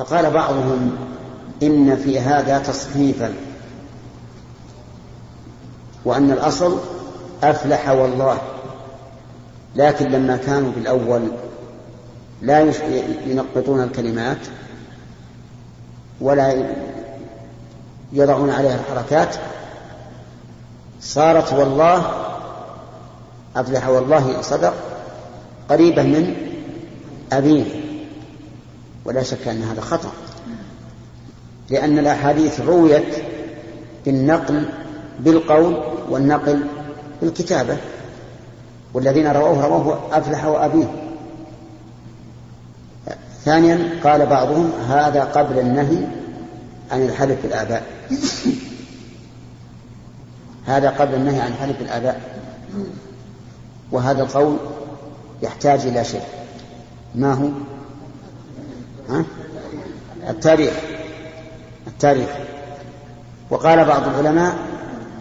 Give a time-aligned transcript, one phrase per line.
[0.00, 0.96] فقال بعضهم
[1.62, 3.34] إن في هذا تصحيفا
[6.04, 6.78] وأن الأصل
[7.42, 8.38] أفلح والله
[9.76, 11.22] لكن لما كانوا في الأول
[12.42, 12.72] لا
[13.26, 14.38] ينقطون الكلمات
[16.20, 16.66] ولا
[18.12, 19.36] يضعون عليها الحركات
[21.00, 22.10] صارت والله
[23.56, 24.74] أفلح والله صدق
[25.68, 26.34] قريبة من
[27.32, 27.89] أبيه.
[29.04, 30.12] ولا شك أن هذا خطأ.
[31.70, 33.14] لأن الأحاديث رويت
[34.04, 34.68] بالنقل
[35.20, 36.64] بالقول والنقل
[37.22, 37.76] بالكتابة
[38.94, 40.86] والذين رووه رووه أفلح وأبيه.
[43.44, 46.06] ثانيا قال بعضهم هذا قبل النهي
[46.90, 47.86] عن الحلف بالآباء.
[50.66, 52.20] هذا قبل النهي عن حلف الآباء
[53.92, 54.56] وهذا القول
[55.42, 56.22] يحتاج إلى شيء
[57.14, 57.48] ما هو؟
[59.10, 59.24] ها؟
[60.30, 60.72] التاريخ.
[61.86, 62.28] التاريخ.
[63.50, 64.58] وقال بعض العلماء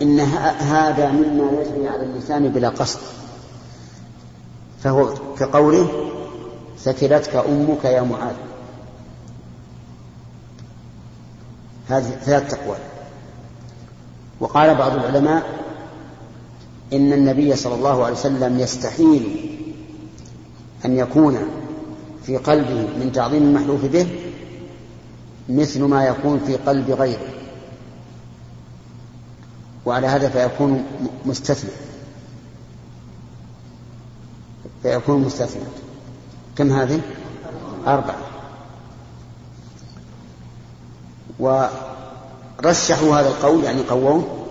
[0.01, 2.99] إن هذا مما يجري على اللسان بلا قصد.
[4.83, 6.09] فهو كقوله
[6.79, 8.35] ثكلتك أمك يا معاذ.
[11.89, 12.79] هذه ثلاث أقوال
[14.39, 15.43] وقال بعض العلماء
[16.93, 19.55] إن النبي صلى الله عليه وسلم يستحيل
[20.85, 21.37] أن يكون
[22.29, 24.07] في قلبه من تعظيم المحلوف به
[25.49, 27.27] مثل ما يكون في قلب غيره.
[29.85, 30.83] وعلى هذا فيكون
[31.25, 31.69] مستثنى.
[34.83, 35.63] فيكون مستثنى.
[36.55, 37.01] كم هذه؟
[37.87, 38.17] أربعة.
[41.39, 44.45] ورشحوا هذا القول يعني قووه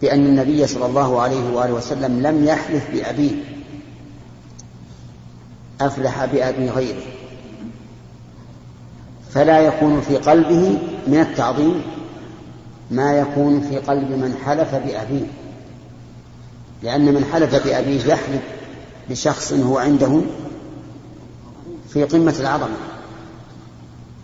[0.00, 3.34] بأن النبي صلى الله عليه وآله وسلم لم يحلف بأبيه.
[5.80, 7.02] أفلح بأبي غيره.
[9.30, 11.82] فلا يكون في قلبه من التعظيم
[12.90, 15.26] ما يكون في قلب من حلف بأبيه.
[16.82, 18.42] لأن من حلف بأبيه يحلف
[19.10, 20.20] بشخص هو عنده
[21.88, 22.76] في قمة العظمة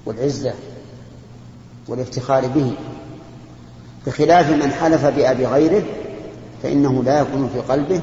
[0.06, 0.54] والعزة
[1.88, 2.72] والافتخار به.
[4.06, 5.82] بخلاف من حلف بأبي غيره
[6.62, 8.02] فإنه لا يكون في قلبه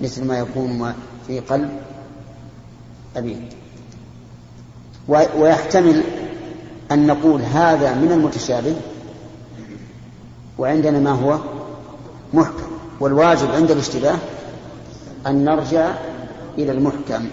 [0.00, 0.94] مثل ما يكون
[1.26, 1.70] في قلب
[3.16, 3.36] أبيه
[5.08, 6.02] ويحتمل
[6.92, 8.74] أن نقول هذا من المتشابه
[10.58, 11.38] وعندنا ما هو
[12.34, 12.66] محكم
[13.00, 14.16] والواجب عند الاشتباه
[15.26, 15.94] أن نرجع
[16.58, 17.28] إلى المحكم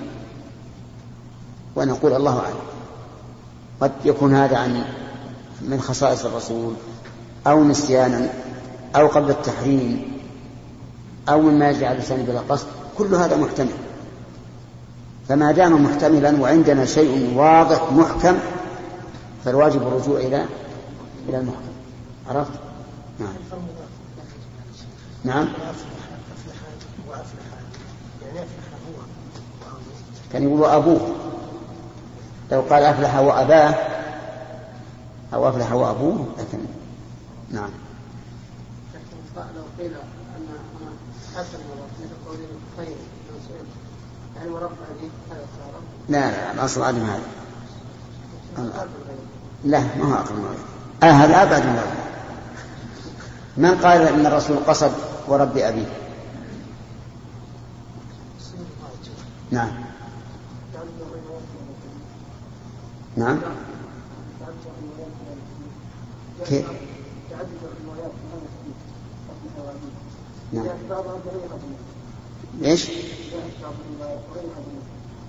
[1.76, 2.56] ونقول الله أعلم.
[3.82, 4.84] قد يكون هذا عن
[5.62, 6.74] من خصائص الرسول
[7.48, 8.30] أو نسيانا
[8.96, 10.12] أو قبل التحريم
[11.30, 13.89] أو مما يجري على اللسان بلا قصد كل هذا محتمل.
[15.30, 18.38] فما دام محتملا وعندنا شيء واضح محكم
[19.46, 20.46] فالواجب الرجوع إلى
[21.30, 21.70] إلى المحكم.
[22.30, 22.52] عرفت؟
[23.20, 23.34] نعم.
[25.24, 25.48] نعم.
[30.34, 31.16] كان يقول أبوه
[32.52, 33.76] لو قال أفلح وأباه
[35.34, 36.60] أو أفلح وأبوه لكن
[37.50, 37.70] نعم.
[39.38, 39.92] لو قيل
[40.38, 40.48] أن
[41.36, 41.58] حسن
[42.78, 42.96] خير.
[44.40, 44.76] يعني ورفع
[46.10, 47.22] لا لا الأصل عدم هذا
[49.66, 50.58] لا ما هو أقل من
[51.04, 51.82] آه هذا أبعد من
[53.58, 54.92] من قال ان الرسول قصد
[55.28, 55.86] ورب ابيه
[59.52, 59.70] نعم
[63.18, 63.40] نعم
[66.46, 66.66] كيف
[70.54, 70.66] نعم
[72.64, 72.88] إيش؟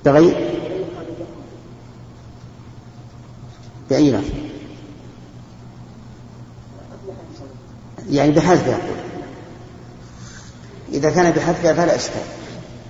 [0.04, 0.50] بغير
[3.91, 4.34] بأي لفظ
[8.10, 8.78] يعني بحذفها
[10.93, 12.22] إذا كان بحذفها فلا إشكال.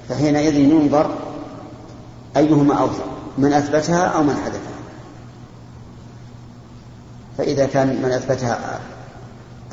[0.08, 1.14] فحينئذ ينظر
[2.36, 3.06] أيهما أوثق
[3.38, 4.60] من أثبتها أو من حذفها.
[7.38, 8.80] فإذا كان من أثبتها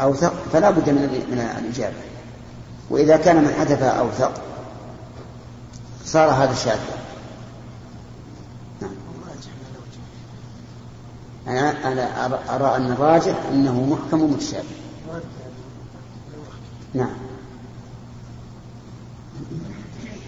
[0.02, 1.02] أوثق فلا بد من
[1.32, 1.96] من الإجابة.
[2.90, 4.32] وإذا كان من حذفها أوثق
[6.06, 6.98] صار هذا شاذا
[8.82, 8.92] نعم.
[11.48, 12.26] أنا أنا
[12.56, 14.66] أرى أن الراجح أنه محكم ومتشابه.
[16.94, 17.14] نعم.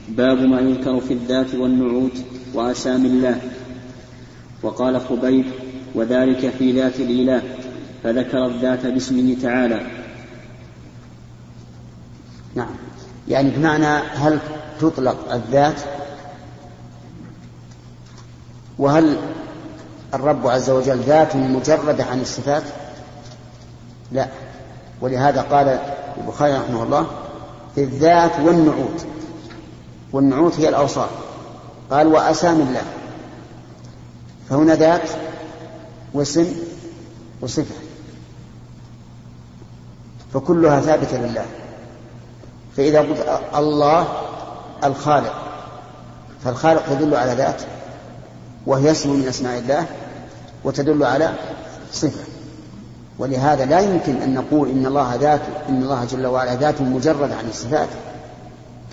[0.09, 2.17] باب ما يذكر في الذات والنعوت
[2.53, 3.41] وأسام الله.
[4.63, 5.45] وقال خبيب
[5.95, 7.41] وذلك في ذات الإله
[8.03, 9.81] فذكر الذات باسمه تعالى
[12.55, 12.75] نعم
[13.29, 14.39] يعني بمعنى هل
[14.81, 15.81] تطلق الذات؟
[18.79, 19.17] وهل
[20.13, 22.63] الرب عز وجل ذات مجردة عن الصفات؟
[24.11, 24.27] لا.
[25.01, 25.79] ولهذا قال
[26.17, 27.07] البخاري رحمه الله
[27.75, 29.05] في الذات والنعوت.
[30.13, 31.09] والنعوت هي الأوصاف.
[31.91, 32.83] قال وأسامي الله.
[34.49, 35.09] فهنا ذات
[36.13, 36.55] واسم
[37.41, 37.75] وصفة.
[40.33, 41.45] فكلها ثابتة لله.
[42.79, 44.07] فإذا قلت الله
[44.83, 45.33] الخالق
[46.43, 47.61] فالخالق تدل على ذات
[48.65, 49.85] وهي اسم من أسماء الله
[50.63, 51.33] وتدل على
[51.91, 52.23] صفة.
[53.17, 57.49] ولهذا لا يمكن أن نقول إن الله ذات إن الله جل وعلا ذات مجرد عن
[57.49, 57.89] الصفات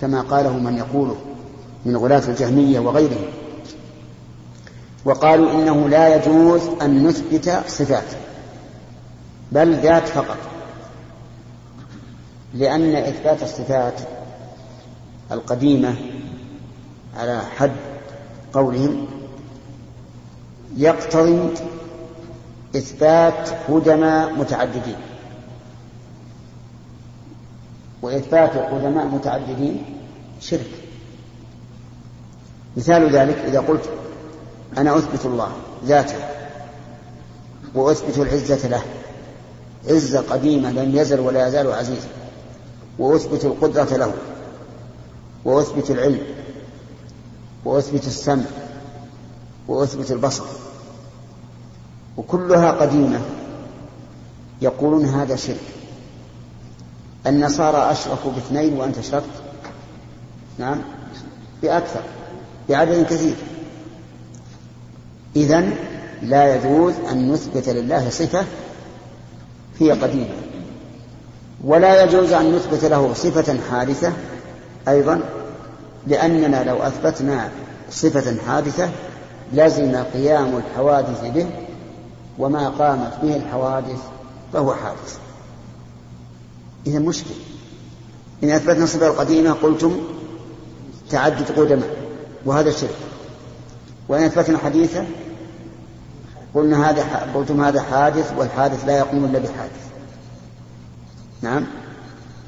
[0.01, 1.15] كما قاله من يقوله
[1.85, 3.25] من غلاة الجهمية وغيرهم.
[5.05, 8.07] وقالوا إنه لا يجوز أن نثبت صفات
[9.51, 10.37] بل ذات فقط.
[12.57, 13.93] لأن إثبات الصفات
[15.31, 15.95] القديمة
[17.17, 17.71] على حد
[18.53, 19.07] قولهم
[20.77, 21.53] يقتضي
[22.75, 24.95] إثبات قدماء متعددين.
[28.01, 29.83] وإثبات قدماء متعددين
[30.41, 30.71] شرك.
[32.77, 33.89] مثال ذلك إذا قلت
[34.77, 35.51] أنا أثبت الله
[35.85, 36.19] ذاته
[37.75, 38.81] وأثبت العزة له.
[39.89, 42.16] عزة قديمة لم يزل ولا يزال عزيزا.
[42.99, 44.13] وأثبت القدرة له
[45.45, 46.21] وأثبت العلم
[47.65, 48.43] وأثبت السمع
[49.67, 50.43] وأثبت البصر.
[52.17, 53.21] وكلها قديمة
[54.61, 55.61] يقولون هذا شرك.
[57.27, 59.25] النصارى أشركوا باثنين وأنت أشركت؟
[60.57, 60.81] نعم.
[61.61, 62.01] بأكثر
[62.69, 63.35] بعدد كثير.
[65.35, 65.75] إذن
[66.21, 68.45] لا يجوز أن نثبت لله صفة
[69.79, 70.46] هي قديمة.
[71.63, 74.13] ولا يجوز أن نثبت له صفة حادثة
[74.87, 75.21] أيضا
[76.07, 77.49] لأننا لو أثبتنا
[77.91, 78.89] صفة حادثة
[79.53, 81.47] لزم قيام الحوادث به
[82.39, 83.99] وما قامت به الحوادث
[84.53, 85.17] فهو حادث.
[86.87, 87.35] إذا مشكل.
[88.43, 89.97] إن أثبتنا الصفة القديمة قلتم
[91.09, 91.97] تعدد قدماء
[92.45, 92.95] وهذا شرك.
[94.09, 95.05] وإن أثبتنا حديثة
[96.55, 99.86] قلنا هذا قلتم هذا حادث والحادث لا يقوم إلا بحادث.
[101.41, 101.65] نعم.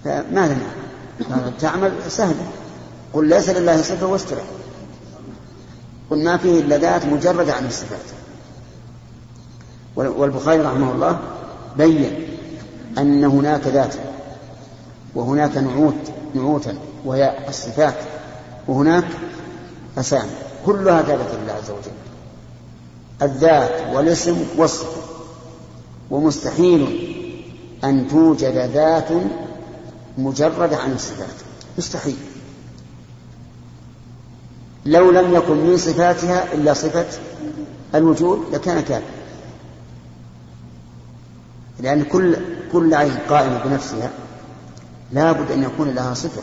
[0.04, 0.58] فماذا
[1.30, 2.48] نعمل؟ تعمل سهلة.
[3.14, 4.44] قل ليس لله صفة واسترح.
[6.10, 8.00] قل ما فيه إلا ذات مجردة عن الصفات.
[9.96, 11.20] والبخاري رحمه الله
[11.78, 12.28] بين
[12.98, 14.00] أن هناك ذاتا
[15.16, 15.94] وهناك نعوت
[16.36, 17.96] نعوتا وهي الصفات
[18.68, 19.08] وهناك
[19.98, 20.32] أسامي.
[20.66, 21.92] كلها ثابتة لله عز وجل.
[23.22, 25.02] الذات والاسم والصفة.
[26.12, 27.09] ومستحيل
[27.84, 29.10] أن توجد ذات
[30.18, 31.36] مجردة عن الصفات.
[31.78, 32.18] مستحيل.
[34.86, 37.06] لو لم يكن من صفاتها إلا صفة
[37.96, 39.06] الوجود لكان كافر
[41.80, 42.38] لأن كل
[42.72, 44.12] كل عين قائمة بنفسها
[45.12, 46.42] لا بد أن يكون لها صفة.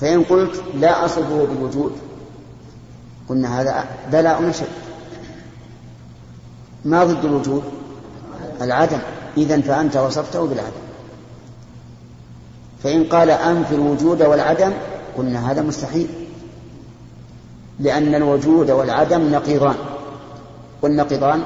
[0.00, 1.92] فإن قلت لا أصفه بالوجود
[3.28, 4.66] قلنا هذا بلاء نشر
[6.84, 7.62] ما ضد الوجود؟
[8.62, 8.98] العدم.
[9.36, 10.84] إذا فأنت وصفته بالعدم.
[12.82, 14.72] فإن قال أنفي الوجود والعدم
[15.18, 16.06] قلنا هذا مستحيل.
[17.80, 19.74] لأن الوجود والعدم نقيضان.
[20.82, 21.42] والنقيضان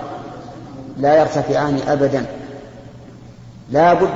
[0.99, 2.27] لا يرتفعان أبدا.
[3.71, 4.09] لا بد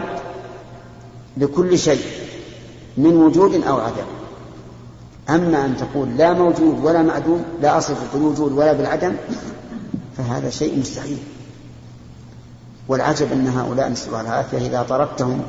[1.37, 2.03] لكل شيء
[2.97, 4.07] من وجود أو عدم.
[5.31, 9.13] أما أن تقول لا موجود ولا معدوم لا أصف بالوجود ولا بالعدم
[10.17, 11.19] فهذا شيء مستحيل.
[12.93, 15.43] والعجب أن هؤلاء نسأل الله العافية إذا طردتهم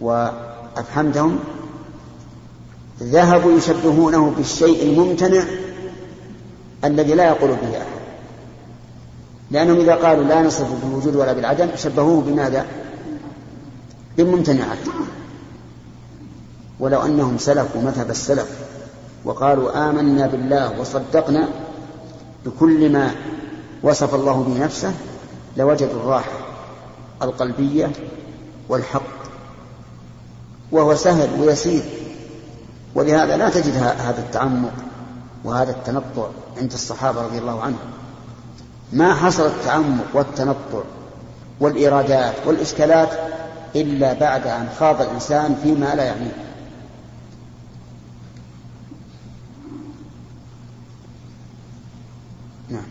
[0.00, 1.38] وأفهمتهم
[3.02, 5.44] ذهبوا يشبهونه بالشيء الممتنع
[6.84, 8.02] الذي لا يقول به أحد.
[9.50, 12.66] لأنهم إذا قالوا لا نصف بالوجود ولا بالعدم شبهوه بماذا؟
[14.16, 14.78] بالممتنعات
[16.80, 18.50] ولو أنهم سلكوا مذهب السلف
[19.24, 21.48] وقالوا آمنا بالله وصدقنا
[22.46, 23.10] بكل ما
[23.82, 24.92] وصف الله به نفسه
[25.56, 26.41] لوجدوا الراحة.
[27.22, 27.92] القلبية
[28.68, 29.22] والحق
[30.72, 31.82] وهو سهل ويسير.
[32.94, 34.72] ولهذا لا تجد هذا التعمق
[35.44, 36.26] وهذا التنطع
[36.56, 37.92] عند الصحابة رضي الله عنهم.
[38.92, 40.82] ما حصل التعمق والتنطع
[41.60, 43.08] والإيرادات والإشكالات
[43.76, 46.36] إلا بعد أن خاض الإنسان فيما لا يعنيه.
[52.68, 52.86] نعم.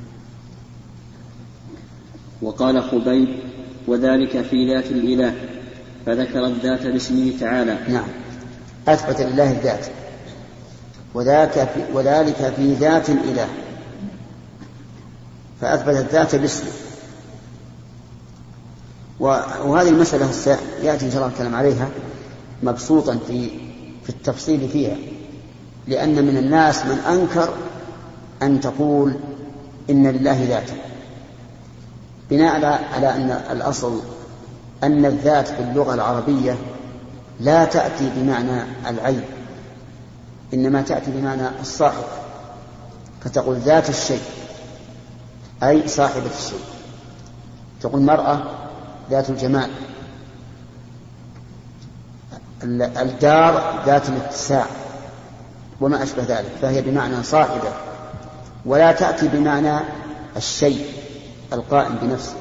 [2.41, 3.50] وقال خبيب
[3.87, 5.33] وذلك في ذات الإله
[6.05, 7.77] فذكر الذات باسمه تعالى.
[7.87, 8.07] نعم.
[8.87, 9.85] أثبت لله الذات.
[11.13, 13.47] وذاك في وذلك في ذات الإله.
[15.61, 16.71] فأثبت الذات باسمه.
[19.19, 20.29] وهذه المسألة
[20.83, 21.89] يأتي إن شاء الله الكلام عليها
[22.63, 23.49] مبسوطا في
[24.03, 24.95] في التفصيل فيها.
[25.87, 27.53] لأن من الناس من أنكر
[28.41, 29.13] أن تقول
[29.89, 30.90] إن لله ذاتا
[32.31, 34.01] بناء على أن الأصل
[34.83, 36.57] أن الذات في اللغة العربية
[37.39, 39.23] لا تأتي بمعنى العين
[40.53, 42.03] إنما تأتي بمعنى الصاحب.
[43.21, 44.21] فتقول ذات الشيء
[45.63, 46.63] أي صاحبة الشيء.
[47.81, 48.41] تقول مرأة
[49.09, 49.69] ذات الجمال.
[52.63, 54.65] الدار ذات الاتساع
[55.81, 57.71] وما أشبه ذلك فهي بمعنى صاحبة.
[58.65, 59.79] ولا تأتي بمعنى
[60.37, 61.00] الشيء.
[61.53, 62.35] القائم بنفسه.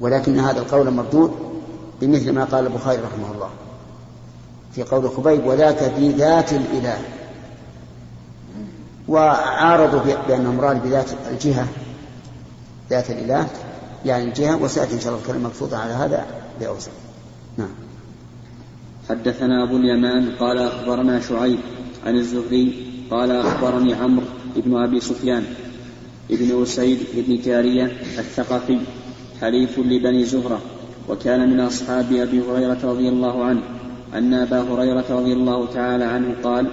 [0.00, 1.32] ولكن هذا القول مردود
[2.00, 3.50] بمثل ما قال البخاري رحمه الله.
[4.74, 6.98] في قول خبيب وذاك بذات الإله.
[9.08, 11.66] وعارضوا بأنه مراد بذات الجهة.
[12.90, 13.46] ذات الإله
[14.04, 16.26] يعني الجهة وسيأتي إن شاء الله الكلمة مقصودة على هذا
[16.60, 16.90] بأوسع.
[17.56, 17.68] نعم.
[19.08, 21.58] حدثنا أبو اليمان قال أخبرنا شعيب
[22.06, 25.44] عن الزهري قال أخبرني عمرو بن أبي سفيان
[26.32, 27.84] ابن أسيد بن جارية
[28.18, 28.78] الثقفي
[29.40, 30.60] حليف لبني زهرة
[31.08, 33.62] وكان من أصحاب أبي هريرة رضي الله عنه
[34.14, 36.66] أن أبا هريرة رضي الله تعالى عنه قال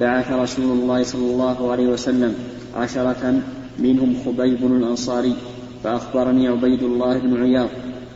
[0.00, 2.34] بعث رسول الله صلى الله عليه وسلم
[2.76, 3.42] عشرة
[3.78, 5.34] منهم خبيب الأنصاري
[5.84, 7.68] فأخبرني عبيد الله بن عياض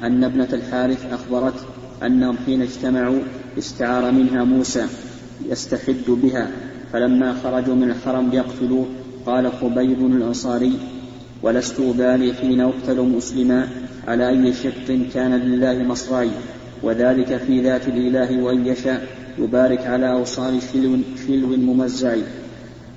[0.02, 1.60] أن ابنة الحارث أخبرته
[2.02, 3.20] أنهم حين اجتمعوا
[3.58, 4.86] استعار منها موسى
[5.48, 6.50] يستحد بها
[6.92, 8.86] فلما خرجوا من الحرم ليقتلوه
[9.28, 10.72] قال خبيب الأنصاري
[11.42, 13.68] ولست أبالي حين أقتل مسلما
[14.06, 16.30] على أي شق كان لله مصراي
[16.82, 19.06] وذلك في ذات الإله وإن يشاء
[19.38, 22.16] يبارك على أوصال شلو, شلو ممزع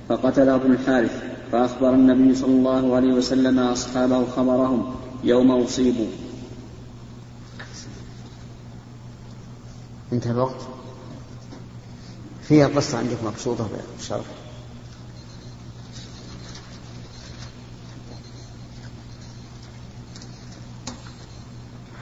[0.09, 6.07] فقتله ابن الحارث فأخبر النبي صلى الله عليه وسلم أصحابه خبرهم يوم أصيبوا
[10.13, 10.61] انتهى الوقت.
[12.43, 14.25] فيها قصة عندك مبسوطة بالشرح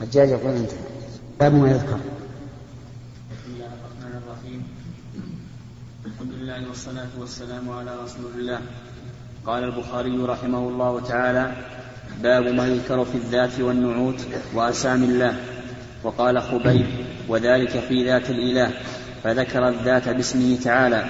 [0.02, 0.72] حجاج يقول أنت.
[1.40, 2.00] باب ما يذكر.
[3.32, 4.64] بسم الله الرحمن الرحيم.
[6.06, 8.60] الحمد لله والصلاة والسلام على رسول الله.
[9.46, 11.52] قال البخاري رحمه الله تعالى
[12.24, 15.34] باب ما يذكر في الذات والنعوت وأسامي الله.
[16.04, 16.86] وقال خبيب
[17.28, 18.72] وذلك في ذات الإله.
[19.24, 21.10] فذكر الذات باسمه تعالى.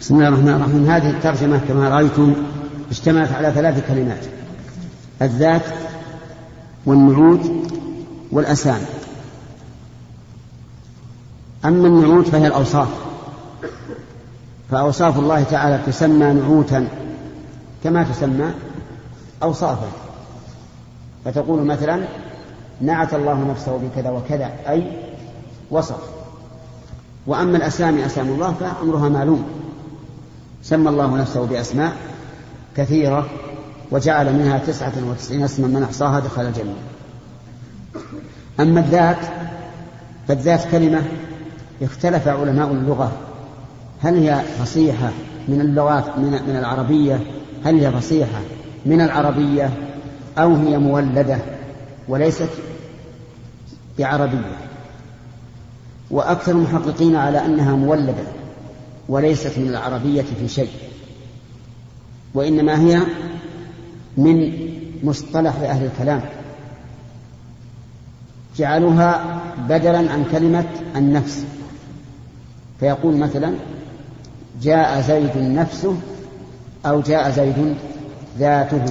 [0.00, 0.84] بسم الله الرحمن الرحيم.
[0.84, 2.34] هذه الترجمة كما رأيتم
[2.90, 4.24] اشتملت على ثلاث كلمات
[5.22, 5.62] الذات
[6.86, 7.70] والنعوت
[8.32, 8.86] والأسامي
[11.64, 12.88] أما النعوت فهي الأوصاف.
[14.70, 16.88] فأوصاف الله تعالى تسمى نعوتا
[17.84, 18.50] كما تسمى
[19.42, 19.88] أوصافا.
[21.24, 22.04] فتقول مثلا
[22.80, 24.98] نعت الله نفسه بكذا وكذا أي
[25.70, 26.00] وصف.
[27.26, 29.44] وأما الأسامي أسامي الله فأمرها معلوم.
[30.62, 31.92] سمى الله نفسه بأسماء
[32.76, 33.26] كثيرة
[33.90, 36.74] وجعل منها تسعة وتسعين اسما من أحصاها دخل الجنة.
[38.60, 39.16] أما الذات
[40.28, 41.02] فالذات كلمة
[41.82, 43.12] اختلف علماء اللغة.
[44.02, 45.10] هل هي فصيحة
[45.48, 47.20] من اللغات من, من العربية؟
[47.64, 48.40] هل هي فصيحة
[48.86, 49.70] من العربية
[50.38, 51.38] أو هي مولدة
[52.08, 52.48] وليست
[53.98, 54.56] بعربية؟
[56.10, 58.24] وأكثر المحققين على أنها مولدة
[59.08, 60.70] وليست من العربية في شيء.
[62.34, 63.00] وإنما هي
[64.16, 64.52] من
[65.02, 66.22] مصطلح أهل الكلام.
[68.60, 70.64] جعلوها بدلا عن كلمة
[70.96, 71.44] النفس.
[72.80, 73.54] فيقول مثلا
[74.62, 75.96] جاء زيد نفسه
[76.86, 77.74] أو جاء زيد
[78.38, 78.84] ذاته.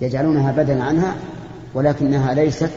[0.00, 1.14] يجعلونها بدلا عنها
[1.74, 2.70] ولكنها ليست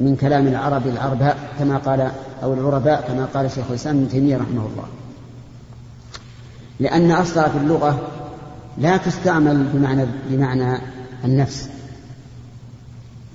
[0.00, 2.10] من كلام العرب العرباء كما قال
[2.42, 4.86] أو العرباء كما قال شيخ الإسلام ابن تيمية رحمه الله.
[6.80, 8.00] لأن أصلها في اللغة
[8.78, 10.78] لا تستعمل بمعنى بمعنى
[11.24, 11.68] النفس.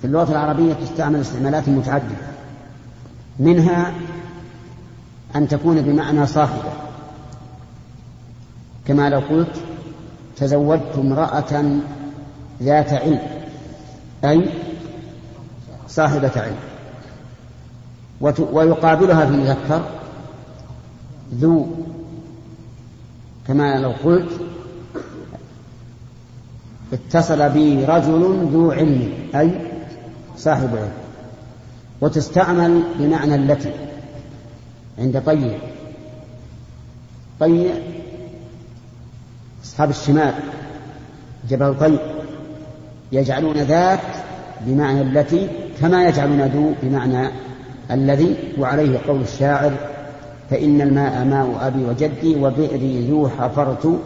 [0.00, 2.16] في اللغة العربية تستعمل استعمالات متعددة.
[3.38, 3.94] منها
[5.36, 6.72] أن تكون بمعنى صاحبة.
[8.86, 9.56] كما لو قلت
[10.36, 11.80] تزوجت امرأة
[12.62, 13.20] ذات علم
[14.24, 14.48] أي
[15.88, 16.56] صاحبة علم.
[18.20, 19.82] ويقابلها في المذكر
[21.34, 21.66] ذو
[23.48, 24.30] كما لو قلت
[26.92, 29.77] اتصل بي رجل ذو علم أي
[30.38, 30.92] صاحب علم
[32.00, 33.72] وتستعمل بمعنى التي
[34.98, 35.58] عند طيء
[37.40, 37.82] طيء
[39.64, 40.34] أصحاب الشمال
[41.50, 42.00] جبل طيء
[43.12, 44.00] يجعلون ذات
[44.66, 45.48] بمعنى التي
[45.80, 47.28] كما يجعلون ذو بمعنى
[47.90, 49.72] الذي وعليه قول الشاعر
[50.50, 54.00] فإن الماء ماء أبي وجدي وبئري ذو حفرت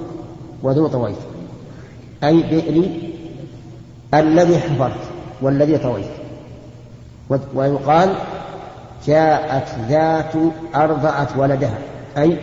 [0.62, 1.16] وذو طويت.
[2.24, 3.12] أي بئري
[4.14, 5.00] الذي حفرت
[5.42, 6.21] والذي طويت.
[7.54, 8.14] ويقال
[9.06, 10.32] جاءت ذات
[10.74, 11.78] أرضعت ولدها.
[12.18, 12.38] أي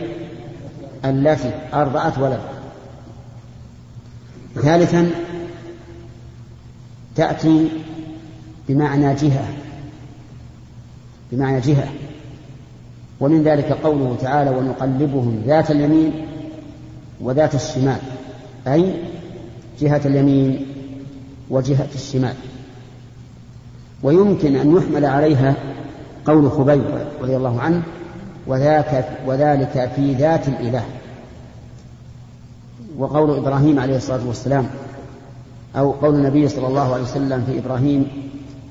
[1.04, 2.52] التي أرضعت ولدها.
[4.54, 5.10] ثالثا
[7.16, 7.68] تأتي
[8.68, 9.48] بمعنى جهة.
[11.32, 11.88] بمعنى جهة.
[13.20, 16.26] ومن ذلك قوله تعالى ونقلبهم ذات اليمين
[17.20, 18.00] وذات الشمال
[18.66, 18.94] أي
[19.80, 20.66] جهة اليمين
[21.50, 22.34] وجهة الشمال.
[24.02, 25.54] ويمكن أن يحمل عليها
[26.24, 26.84] قول خبيب
[27.22, 27.82] رضي الله عنه
[28.46, 30.84] وذاك وذلك في ذات الإله.
[32.98, 34.66] وقول إبراهيم عليه الصلاة والسلام
[35.76, 38.08] أو قول النبي صلى الله عليه وسلم في إبراهيم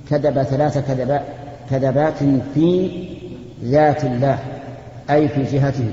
[0.09, 1.21] كذب ثلاث كذبات
[1.69, 2.17] كذبات
[2.53, 2.91] في
[3.63, 4.39] ذات الله
[5.09, 5.89] أي في جهته.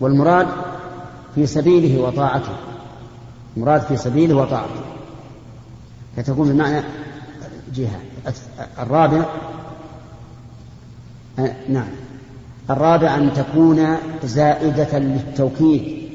[0.00, 0.46] والمراد
[1.34, 2.52] في سبيله وطاعته.
[3.56, 4.80] المراد في سبيله وطاعته.
[6.16, 6.82] فتكون بمعنى
[7.74, 8.00] جهة.
[8.78, 9.24] الرابع
[11.38, 11.88] آه نعم.
[12.70, 16.08] الرابع أن تكون زائدة للتوكيد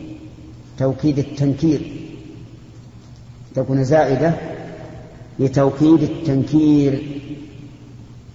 [0.79, 1.91] توكيد التنكير.
[3.55, 4.33] تكون زائدة
[5.39, 7.19] لتوكيد التنكير.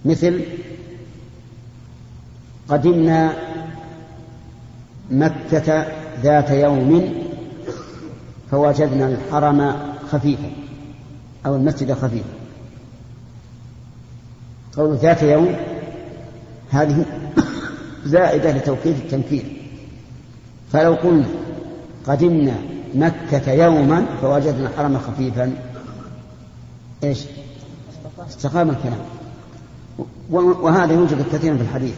[0.05, 0.41] مثل
[2.69, 3.33] قدمنا
[5.11, 5.85] مكة
[6.23, 7.13] ذات يوم
[8.51, 9.75] فوجدنا الحرم
[10.11, 10.51] خفيفا
[11.45, 12.40] أو المسجد خفيفا.
[14.77, 15.55] قول ذات يوم
[16.69, 17.05] هذه
[18.05, 19.43] زائدة لتوكيد التنكير
[20.73, 21.25] فلو قلنا
[22.07, 22.55] قدمنا
[22.95, 25.53] مكة يوما فوجدنا الحرم خفيفا.
[27.03, 27.19] إيش؟
[28.29, 28.99] استقام الكلام.
[30.31, 31.95] وهذا يوجد كثيرا في الحديث.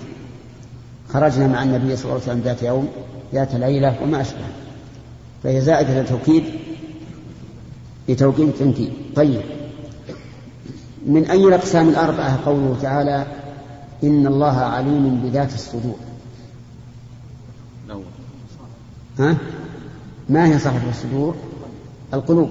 [1.14, 2.88] خرجنا مع النبي صلى الله عليه وسلم ذات يوم
[3.34, 4.46] ذات ليلة وما أشبه.
[5.44, 6.44] فهي زائدة للتوكيد
[8.10, 9.42] لتوكيد التنكيد طيب.
[11.06, 13.26] من أي الأقسام الأربعة؟ قوله تعالى
[14.04, 15.96] إن الله عليم بذات الصدور.
[19.20, 19.38] ها؟
[20.30, 21.36] ما هي صاحب الصدور؟
[22.14, 22.50] القلوب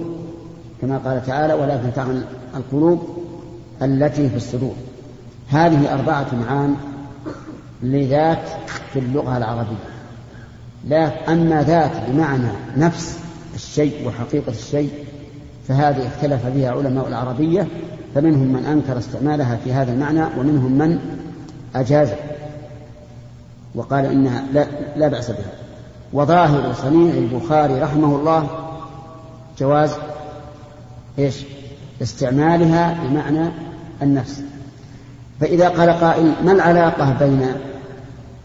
[0.81, 2.23] كما قال تعالى ولكن تعمل
[2.55, 3.17] القلوب
[3.81, 4.75] التي في الصدور.
[5.49, 6.75] هذه أربعة معان
[7.83, 8.49] لذات
[8.93, 9.93] في اللغة العربية.
[10.87, 13.19] لا أما ذات بمعنى نفس
[13.55, 14.91] الشيء وحقيقة الشيء
[15.67, 17.67] فهذه اختلف بها علماء العربية
[18.15, 20.99] فمنهم من أنكر استعمالها في هذا المعنى ومنهم من
[21.75, 22.09] أجاز
[23.75, 25.51] وقال إنها لا, لا بأس بها.
[26.13, 28.49] وظاهر صنيع البخاري رحمه الله
[29.59, 29.91] جواز
[31.19, 31.43] إيش؟
[32.01, 33.49] استعمالها بمعنى
[34.01, 34.41] النفس.
[35.39, 37.45] فإذا قال قائل ما العلاقة بين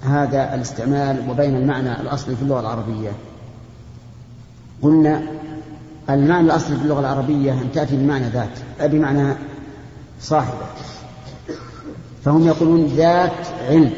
[0.02, 3.11] هذا الاستعمال وبين المعنى الأصلي في اللغة العربية؟
[4.83, 5.22] قلنا
[6.11, 9.35] المعنى الأصلي في اللغة العربية أن تأتي بمعنى ذات بمعنى
[10.20, 10.66] صاحبة.
[12.24, 13.92] فهم يقولون ذات علم.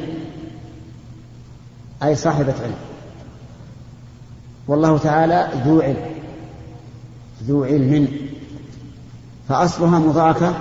[2.03, 2.75] أي صاحبة علم.
[4.69, 6.11] والله تعالى ذو علم.
[7.45, 8.09] ذو علم.
[9.49, 10.55] فأصلها مضافة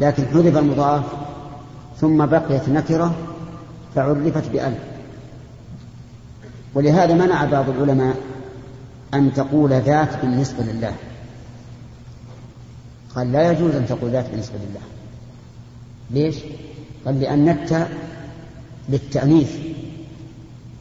[0.00, 1.04] لكن حذف المضاف
[2.00, 3.14] ثم بقيت نكرة
[3.94, 4.78] فعرفت بألف
[6.74, 8.16] ولهذا منع بعض العلماء
[9.14, 10.92] أن تقول ذات بالنسبة لله.
[13.16, 14.80] قال لا يجوز أن تقول ذات بالنسبة لله.
[16.10, 16.36] ليش؟
[17.06, 17.90] قال لأن التاء
[18.88, 19.56] للتأنيث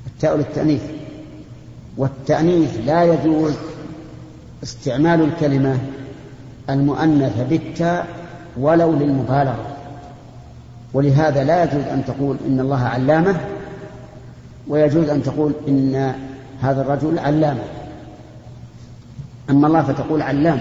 [0.08, 0.82] التاء للتأنيث
[1.98, 3.54] والتأنيث لا يجوز
[4.64, 5.78] استعمال الكلمة
[6.70, 8.08] المؤنثة بالتاء
[8.58, 9.76] ولو للمبالغة.
[10.94, 13.40] ولهذا لا يجوز أن تقول إن الله علامة
[14.68, 16.16] ويجوز أن تقول إن
[16.62, 17.64] هذا الرجل علامة.
[19.50, 20.60] أما الله فتقول علام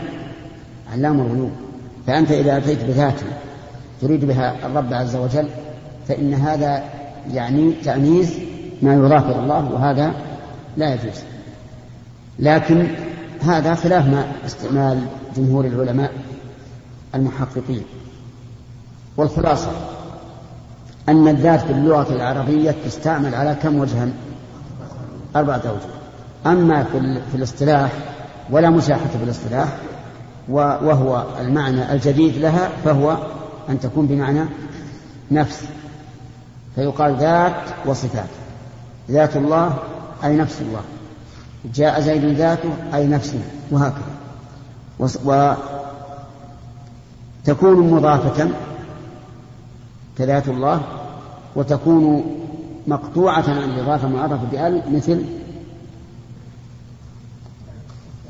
[0.95, 1.51] علام الغيوب.
[2.07, 3.15] فأنت إذا أتيت بذات
[4.01, 5.49] تريد بها الرب عز وجل
[6.09, 6.83] فإن هذا
[7.33, 8.33] يعني تأنيس
[8.83, 10.13] ما يضاف إلى الله وهذا
[10.77, 11.23] لا يجوز.
[12.39, 12.87] لكن
[13.43, 15.01] هذا خلاف ما استعمال
[15.37, 16.13] جمهور العلماء
[17.15, 17.83] المحققين.
[19.17, 19.71] والخلاصة
[21.09, 24.09] أن الذات باللغة العربية تستعمل على كم وجها؟
[25.37, 25.95] أربعة أوجه.
[26.47, 27.93] أما في, في الاصطلاح
[28.51, 29.69] ولا مشاحة في الاصطلاح
[30.49, 33.19] وهو المعنى الجديد لها فهو
[33.69, 34.45] أن تكون بمعنى
[35.31, 35.63] نفس.
[36.75, 37.55] فيقال ذات
[37.87, 38.29] وصفات.
[39.11, 39.79] ذات الله
[40.25, 40.83] أي نفس الله.
[41.75, 44.15] جاء زيد ذاته أي نفسه وهكذا.
[47.45, 48.49] تكون مضافة
[50.19, 50.83] كذات الله
[51.57, 52.25] وتكون
[52.87, 55.25] مقطوعة عن الإضافة معرفة بأل مثل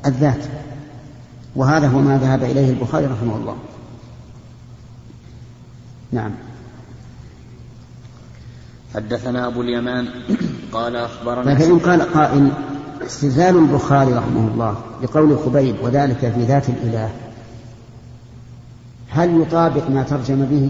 [0.05, 0.39] الذات.
[1.55, 3.55] وهذا هو ما ذهب إليه البخاري رحمه الله.
[6.11, 6.31] نعم.
[8.95, 10.07] حدثنا أبو اليمان
[10.71, 12.51] قال أخبرنا لكن قال قائل
[13.05, 17.09] استدلال البخاري رحمه الله لقول خبيب وذلك في ذات الإله.
[19.09, 20.69] هل يطابق ما ترجم به؟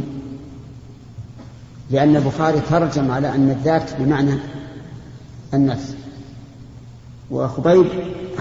[1.91, 4.39] لأن البخاري ترجم على أن الذات بمعنى
[5.53, 5.95] النفس.
[7.31, 7.85] وخبيب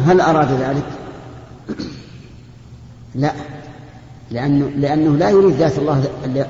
[0.07, 0.85] هل أراد ذلك؟
[3.15, 3.33] لا.
[4.31, 6.05] لأنه, لأنه لا يريد ذات الله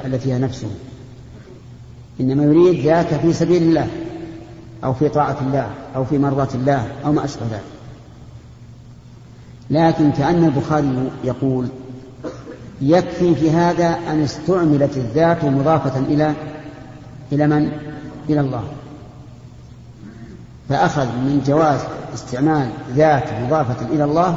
[0.05, 0.69] التي هي نفسه.
[2.21, 3.89] إنما يريد ذاك في سبيل الله
[4.85, 7.65] أو في طاعة الله أو في مرضاة الله أو ما أشبه ذلك.
[9.71, 11.67] لكن كأن البخاري يقول
[12.81, 16.35] يكفي في هذا أن استعملت الذات مضافة إلى
[17.33, 17.73] إلى من؟
[18.31, 18.65] إلى الله.
[20.69, 21.81] فأخذ من جواز
[22.15, 24.37] استعمال ذات مضافة إلى الله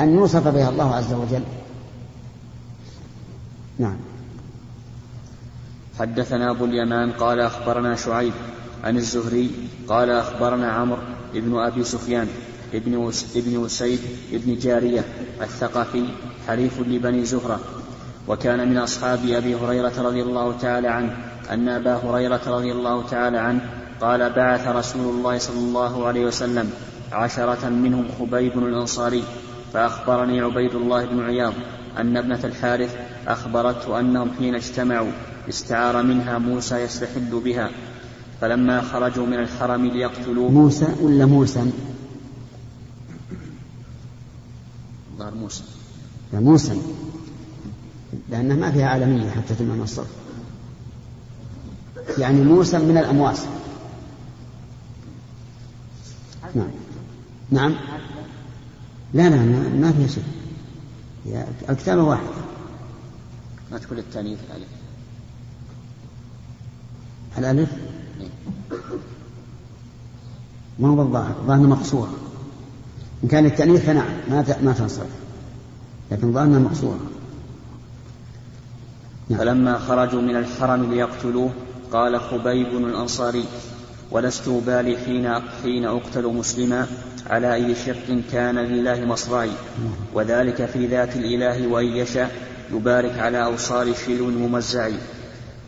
[0.00, 1.42] أن يوصف بها الله عز وجل.
[3.78, 3.96] نعم.
[5.98, 8.32] حدثنا أبو اليمان قال أخبرنا شعيب
[8.84, 9.50] عن الزهري
[9.88, 11.02] قال أخبرنا عمرو
[11.34, 12.28] بن أبي سفيان
[12.74, 14.00] ابن ابن أسيد
[14.32, 15.04] ابن جارية
[15.42, 16.04] الثقفي
[16.48, 17.60] حليف لبني زهرة
[18.28, 21.16] وكان من أصحاب أبي هريرة رضي الله تعالى عنه
[21.50, 23.60] أن أبا هريرة رضي الله تعالى عنه
[24.00, 26.70] قال بعث رسول الله صلى الله عليه وسلم
[27.12, 29.24] عشرة منهم خبيب الأنصاري
[29.74, 31.52] فأخبرني عبيد الله بن عياض
[31.98, 35.10] أن ابنة الحارث أخبرته أنهم حين اجتمعوا
[35.48, 37.70] استعار منها موسى يستحل بها
[38.40, 40.50] فلما خرجوا من الحرم ليقتلوه.
[40.50, 41.70] موسى ولا موسى؟
[45.18, 45.62] ظهر موسى.
[46.32, 46.82] لا موسى.
[48.30, 50.10] لأنها ما فيها عالمية حتى تمام الصرف
[52.18, 53.46] يعني موسى من الأمواس
[56.54, 56.70] نعم.
[57.50, 57.74] نعم.
[59.14, 59.36] لا لا
[59.68, 60.24] ما فيها شيء
[61.68, 62.28] الكتابة واحدة.
[63.72, 64.68] ما تقول التانيث الألف؟
[67.38, 67.72] الألف؟
[70.78, 72.14] ما هو بالظاهر؟ ظاهر مقصورة
[73.24, 75.10] إن كان التأنيث فنعم ما ما تنصرف.
[76.10, 77.00] لكن ظاهرها مقصورة
[79.28, 79.38] نعم.
[79.38, 81.50] فلما خرجوا من الحرم ليقتلوه
[81.92, 83.44] قال خبيب الأنصاري
[84.14, 85.26] ولست أبالي حين
[85.62, 86.86] حين أقتل مسلما
[87.26, 89.50] على أي شق كان لله مصرعي.
[90.14, 92.30] وذلك في ذات الإله وإن يشاء
[92.72, 94.90] يبارك على أوصال شلو ممزع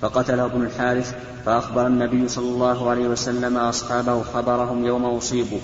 [0.01, 5.61] فقتله ابن الحارث فأخبر النبي صلى الله عليه وسلم أصحابه خبرهم يوم أصيبوا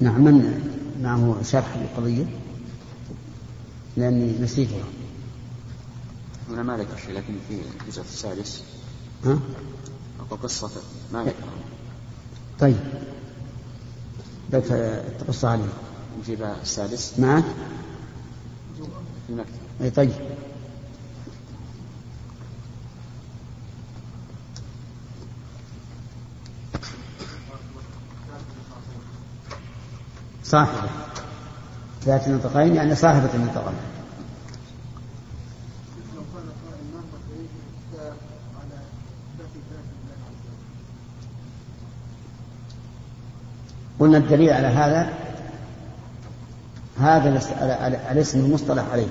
[0.00, 0.60] نعم من
[1.02, 2.24] معه شرح القضية.
[3.96, 4.84] لأني نسيتها.
[6.50, 8.62] أنا ما ذكر شيء لكن في الجزء السادس.
[9.24, 9.38] ها؟
[10.36, 10.70] قصة
[11.12, 11.34] ما ذكر
[12.60, 12.76] طيب.
[14.52, 14.60] لو
[15.20, 15.64] تقص عليه.
[16.20, 17.18] نجيب السادس.
[17.18, 17.44] معك؟
[19.26, 20.12] في المكتب أي طيب.
[30.44, 30.88] صاحبة
[32.04, 33.93] ذات النطقين يعني صاحبة النطقين.
[44.04, 45.12] قلنا الدليل على هذا
[47.00, 47.28] هذا
[48.12, 49.06] الاسم المصطلح عليه.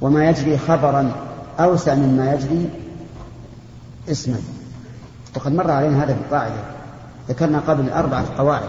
[0.00, 1.12] وما يجري خبرا
[1.60, 2.70] أوسع مما يجري
[4.08, 4.36] اسما.
[5.36, 6.62] وقد مر علينا هذا في القاعدة
[7.28, 8.68] ذكرنا قبل أربعة قواعد.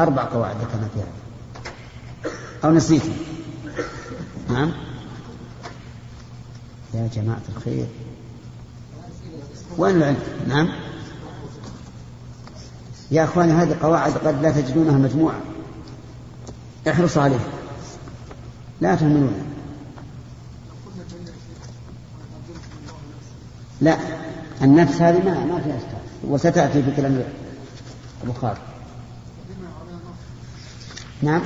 [0.00, 1.06] أربع قواعد ذكرنا فيها.
[2.64, 3.02] أو نسيت.
[4.50, 4.72] نعم.
[6.94, 7.86] يا جماعة الخير.
[9.78, 10.16] وين العلم؟
[10.48, 10.68] نعم.
[13.14, 15.40] يا أخواني هذه قواعد قد لا تجدونها مجموعة.
[16.88, 17.48] احرصوا عليها.
[18.80, 19.44] لا تهملونها
[23.80, 23.98] لا
[24.62, 25.98] النفس هذه ما ما فيها إشكال.
[26.28, 27.22] وستأتي في كلام
[28.24, 28.60] البخاري.
[31.22, 31.42] نعم.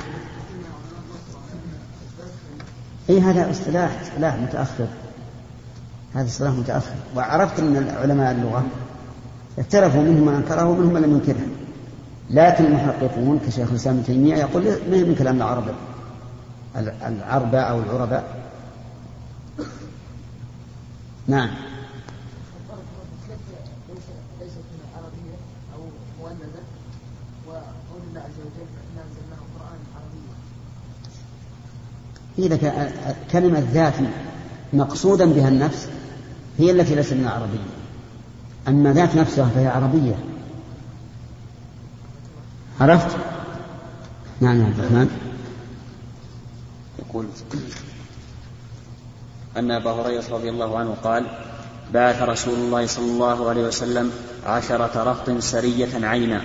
[3.09, 4.87] إي هذا اصطلاح اصطلاح متأخر.
[6.13, 6.95] هذا اصطلاح متأخر.
[7.15, 8.65] وعرفت إن علماء اللغة
[9.59, 11.48] اختلفوا منهم من أنكره ومنهم من لم ينكره
[12.29, 15.63] لكن المحققون كشيخ الإسلام ابن تيمية يقول ما هي من كلام العرب؟
[17.05, 18.39] العرباء أو العرباء؟
[21.27, 21.49] نعم.
[32.37, 32.89] إذا
[33.31, 33.93] كلمة ذات
[34.73, 35.87] مقصودا بها النفس
[36.57, 37.59] هي التي ليست من العربية.
[38.67, 40.15] أما ذات نفسها فهي عربية.
[42.81, 43.17] عرفت؟
[44.41, 45.09] نعم يا عبد الرحمن
[46.99, 47.25] يقول
[49.57, 51.25] أن أبا هريرة رضي الله عنه قال
[51.93, 54.11] بعث رسول الله صلى الله عليه وسلم
[54.45, 56.41] عشرة رهط سرية عينا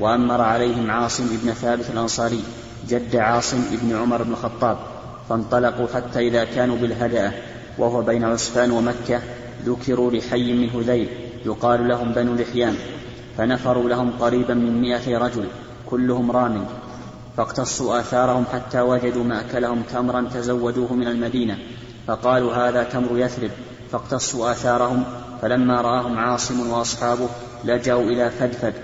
[0.00, 2.42] وأمر عليهم عاصم بن ثابت الأنصاري
[2.88, 4.78] جد عاصم بن عمر بن الخطاب
[5.28, 7.32] فانطلقوا حتى إذا كانوا بالهدأة
[7.78, 9.20] وهو بين عسفان ومكة
[9.64, 11.08] ذكروا لحي من هذيل
[11.44, 12.76] يقال لهم بنو لحيان
[13.38, 15.46] فنفروا لهم قريبا من مئة رجل
[15.90, 16.66] كلهم رام
[17.36, 21.58] فاقتصوا آثارهم حتى وجدوا مأكلهم تمرا تزودوه من المدينة.
[22.06, 23.50] فقالوا هذا تمر يثرب.
[23.92, 25.04] فاقتصوا آثارهم.
[25.42, 27.28] فلما رآهم عاصم وأصحابه
[27.64, 28.74] لجأوا إلى فدفد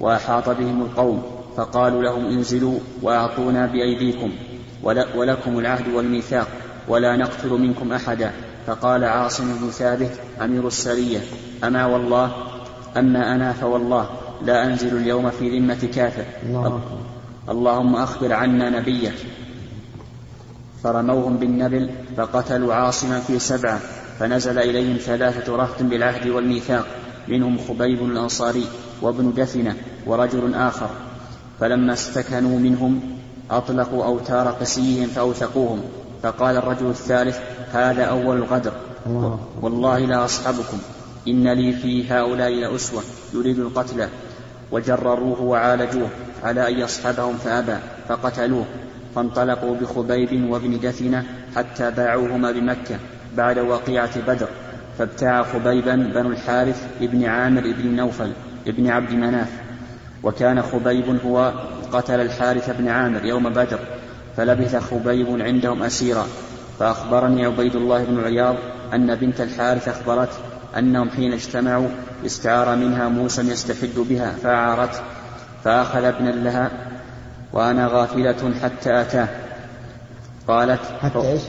[0.00, 1.22] وأحاط بهم القوم.
[1.56, 4.32] فقالوا لهم انزلوا وأعطونا بأيديكم
[5.14, 6.48] ولكم العهد والميثاق
[6.88, 8.32] ولا نقتل منكم أحدا.
[8.66, 10.10] فقال عاصم بن ثابت
[10.42, 11.20] أمير السرية
[11.64, 12.32] أما والله
[12.96, 14.25] أما أنا فوالله.
[14.42, 16.24] لا أنزل اليوم في ذمة كافر.
[16.46, 16.80] الله
[17.48, 19.14] اللهم أخبر عنا نبيك.
[20.82, 23.80] فرموهم بالنبل فقتلوا عاصما في سبعة
[24.18, 26.86] فنزل إليهم ثلاثة رهط بالعهد والميثاق
[27.28, 28.64] منهم خبيب الأنصاري
[29.02, 30.90] وابن دثنة ورجل آخر.
[31.60, 33.00] فلما استكنوا منهم
[33.50, 35.80] أطلقوا أوتار قسيهم فأوثقوهم.
[36.22, 37.38] فقال الرجل الثالث
[37.72, 38.72] هذا أول الغدر
[39.62, 40.78] والله لا أصحبكم.
[41.28, 43.02] إن لي في هؤلاء لأسوة
[43.34, 44.08] يريد القتل.
[44.70, 46.08] وجرروه وعالجوه
[46.44, 47.76] على أن يصحبهم فأبى
[48.08, 48.64] فقتلوه
[49.14, 51.24] فانطلقوا بخبيب وابن دثنة
[51.56, 52.96] حتى باعوهما بمكة
[53.36, 54.48] بعد وقيعة بدر
[54.98, 58.32] فابتاع خبيبا بنو الحارث ابن عامر ابن نوفل
[58.66, 59.48] ابن عبد مناف.
[60.22, 61.52] وكان خبيب هو
[61.92, 63.78] قتل الحارث بن عامر يوم بدر
[64.36, 66.26] فلبث خبيب عندهم أسيرا.
[66.78, 68.56] فأخبرني عبيد الله بن عياض
[68.94, 70.36] أن بنت الحارث أخبرته
[70.78, 71.88] أنهم حين اجتمعوا
[72.26, 75.00] استعار منها موسى يستحد بها فأعارته
[75.64, 76.70] فأخذ ابنا لها
[77.52, 79.28] وأنا غافلة حتى أتاه.
[80.48, 81.42] قالت حتى إيش؟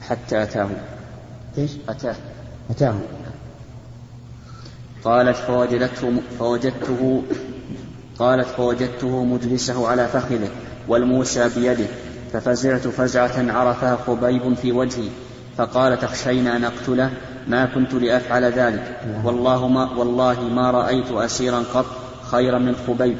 [0.00, 0.68] حتى أتاه.
[1.58, 2.16] إيش؟ أتاه.
[2.70, 2.94] أتاه.
[5.04, 7.22] قالت فوجدته فوجدته
[8.18, 10.48] قالت فوجدته مجلسه على فخذه
[10.88, 11.86] والموسى بيده
[12.32, 15.08] ففزعت فزعة عرفها خبيب في وجهي
[15.56, 17.10] فقال تخشين أن أقتله
[17.48, 19.00] ما كنت لأفعل ذلك.
[19.24, 21.86] والله ما, والله ما رأيت أسيرا قط
[22.30, 23.16] خيرا من خبيب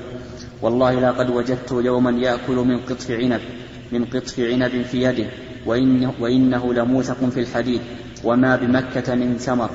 [0.62, 3.40] والله لقد وجدت يوما يأكل من قطف عنب
[3.92, 5.26] من قطف عنب في يده
[5.66, 7.80] وإنه, وإنه لموثق في الحديد
[8.24, 9.70] وما بمكة من ثمر.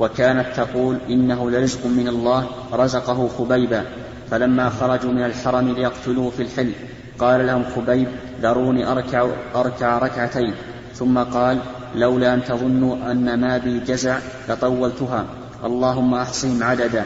[0.00, 3.84] وكانت تقول إنه لرزق من الله رزقه خبيبا.
[4.30, 6.72] فلما خرجوا من الحرم ليقتلوه في الحل
[7.18, 8.08] قال لهم خبيب
[8.42, 10.54] ذروني أركع, أركع ركعتين.
[10.94, 11.58] ثم قال
[11.96, 15.24] لولا أن تظنوا أن ما بي جزع لطولتها.
[15.64, 17.04] اللهم أحصهم عددا.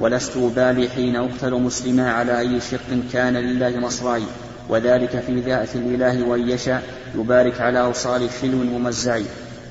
[0.00, 4.22] ولست أبالي حين أقتل مسلما على أي شق كان لله مصراي.
[4.68, 6.82] وذلك في ذات الإله وإن يشاء
[7.14, 9.20] يبارك على أوصال حلو ممزع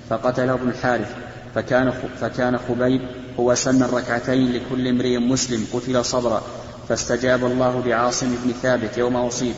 [0.09, 1.11] فقتله ابن الحارث.
[1.55, 3.01] فكان فكان خبيب
[3.39, 6.41] هو سن الركعتين لكل امرئ مسلم قتل صبرا.
[6.89, 9.53] فاستجاب الله لعاصم بن ثابت يوم أصيب.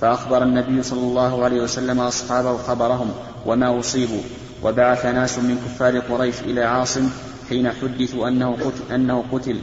[0.00, 3.10] فأخبر النبي صلى الله عليه وسلم أصحابه خبرهم
[3.46, 4.22] وما أصيبوا
[4.62, 7.08] وبعث ناس من كفار قريش إلى عاصم
[7.48, 9.60] حين حدثوا أنه قتل, أنه قتل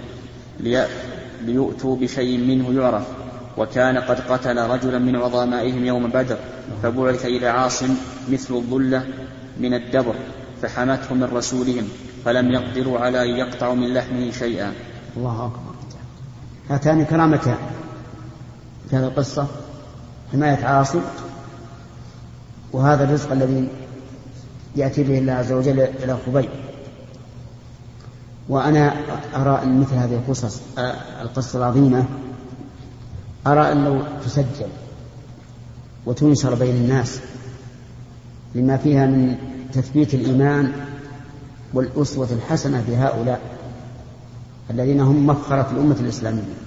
[1.41, 3.03] ليؤتوا بشيء منه يعرف
[3.57, 6.37] وكان قد قتل رجلا من عظمائهم يوم بدر
[6.83, 7.95] فبعث إلى عاصم
[8.29, 9.05] مثل الظلة
[9.59, 10.15] من الدبر
[10.61, 11.87] فحمته من رسولهم
[12.25, 14.73] فلم يقدروا على أن يقطعوا من لحمه شيئا.
[15.17, 15.75] الله أكبر.
[16.69, 17.57] هاتان كرامتان
[18.89, 19.47] في هذه القصة؟
[20.35, 21.01] حماية عاصم
[22.73, 23.67] وهذا الرزق الذي
[24.75, 26.49] يأتي به الله عز وجل إلى خبيب.
[28.49, 28.93] وأنا
[29.35, 30.61] أرى أن مثل هذه القصص
[31.21, 32.05] القصة العظيمة
[33.47, 34.67] أرى أن لو تسجل
[36.05, 37.19] وتنشر بين الناس
[38.55, 39.35] لما فيها من
[39.73, 40.71] تثبيت الإيمان
[41.73, 43.41] والأسوة الحسنة بهؤلاء
[44.69, 46.64] الذين هم مفخرة الأمة الإسلامية.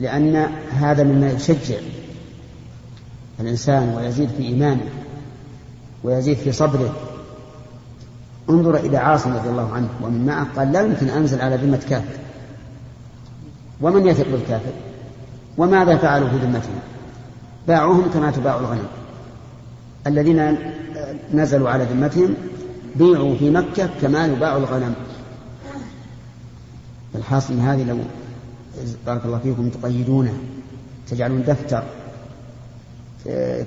[0.00, 0.36] لأن
[0.70, 1.78] هذا مما يشجع
[3.40, 4.86] الإنسان ويزيد في إيمانه
[6.04, 6.94] ويزيد في صبره.
[8.50, 12.18] انظر إلى عاصم رضي الله عنه ومن معه قال لا يمكن أنزل على ذمة كافر.
[13.80, 14.72] ومن يثق بالكافر؟
[15.58, 16.80] وماذا فعلوا في ذمتهم
[17.68, 18.86] باعوهم كما تباع الغنم.
[20.06, 20.56] الذين
[21.34, 22.34] نزلوا على ذمتهم
[22.96, 24.94] بيعوا في مكة كما يباع الغنم.
[27.14, 27.96] الحاصل هذه لو
[29.06, 30.34] بارك الله فيكم تقيدونه
[31.10, 31.82] تجعلون دفتر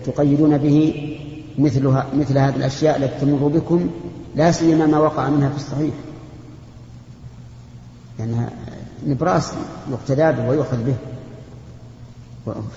[0.06, 1.10] تقيدون به
[1.58, 3.90] مثلها مثل هذه الأشياء التي تمر بكم
[4.36, 5.94] لا سيما ما وقع منها في الصحيح.
[8.20, 8.50] لأنها
[9.08, 9.54] نبراس
[9.92, 10.96] يقتدى به ويؤخذ به.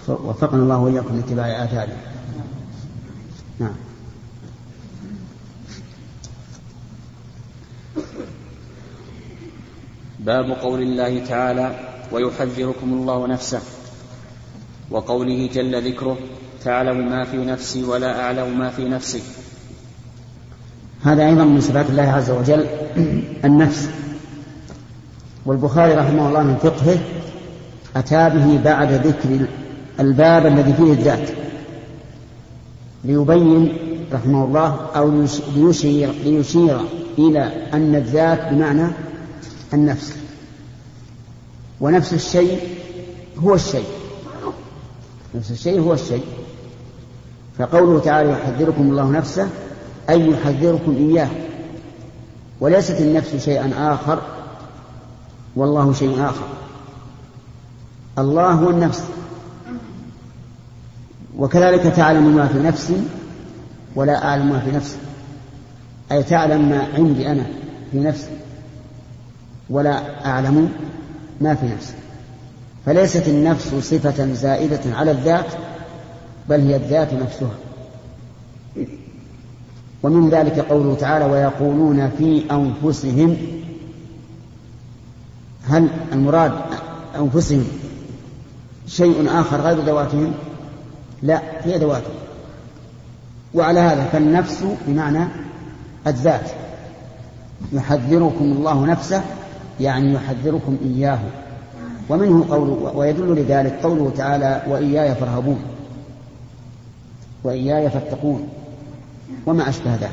[0.09, 1.97] وفقنا الله وإياكم لاتباع آثاره.
[3.59, 3.75] نعم.
[10.21, 13.61] باب قول الله تعالى ويحذركم الله نفسه.
[14.91, 16.19] وقوله جل ذكره
[16.65, 19.23] تعلم ما في نفسي ولا أعلم ما في نفسك.
[21.03, 22.67] هذا أيضا من صفات الله عز وجل
[23.45, 23.89] النفس.
[25.47, 26.99] والبخاري رحمه الله من فقهه
[27.97, 29.47] أتى به بعد ذكر
[30.01, 31.29] الباب الذي فيه الذات.
[33.05, 33.77] ليبين
[34.13, 36.81] رحمه الله أو ليشير, ليشير
[37.19, 38.91] إلى أن الذات بمعنى
[39.75, 40.17] النفس.
[41.81, 42.79] ونفس الشيء
[43.39, 43.87] هو الشيء.
[45.35, 46.25] نفس الشيء هو الشيء.
[47.59, 49.49] فقوله تعالى يحذركم الله نفسه
[50.11, 51.29] أي يحذركم إياه.
[52.61, 54.23] وليست النفس شيئا آخر
[55.57, 56.47] والله شيء آخر.
[58.19, 59.05] الله هو النفس.
[61.39, 63.03] وكذلك تعلم ما في نفسي
[63.95, 64.97] ولا أعلم ما في نفسي
[66.13, 67.47] أي تعلم ما عندي أنا
[67.93, 68.31] في نفسي
[69.71, 70.73] ولا أعلم
[71.41, 71.95] ما في نفسي
[72.87, 75.47] فليست النفس صفة زائدة على الذات
[76.49, 77.55] بل هي الذات نفسها.
[80.03, 83.37] ومن ذلك قوله تعالى ويقولون في أنفسهم
[85.69, 86.53] هل المراد
[87.19, 87.65] أنفسهم
[88.87, 90.35] شيء آخر غير ذواتهم؟
[91.23, 92.15] لا هي ذواتهم.
[93.55, 95.25] وعلى هذا فالنفس بمعنى
[96.07, 96.51] الذات.
[97.73, 99.23] يحذركم الله نفسه
[99.81, 101.19] يعني يحذركم إياه.
[102.09, 105.59] ومنه قول ويدل لذلك قوله تعالى وإياي فارهبون.
[107.45, 108.49] وإياي فاتقون.
[109.47, 110.11] وما أشبه ذلك.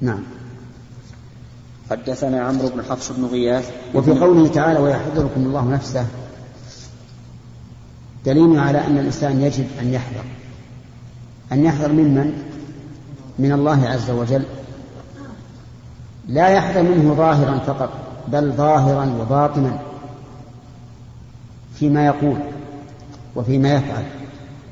[0.00, 0.22] نعم.
[1.90, 3.70] حدثنا عمرو بن حفص بن غياث.
[3.94, 6.06] وفي قوله تعالى ويحذركم الله نفسه.
[8.24, 10.24] دليل على أن الإنسان يجب أن يحذر.
[11.52, 12.42] أن يحذر ممن
[13.38, 14.42] من الله عز وجل.
[16.28, 17.90] لا يحذر منه ظاهرا فقط
[18.28, 19.78] بل ظاهرا وباطنا
[21.74, 22.36] فيما يقول
[23.36, 24.04] وفيما يفعل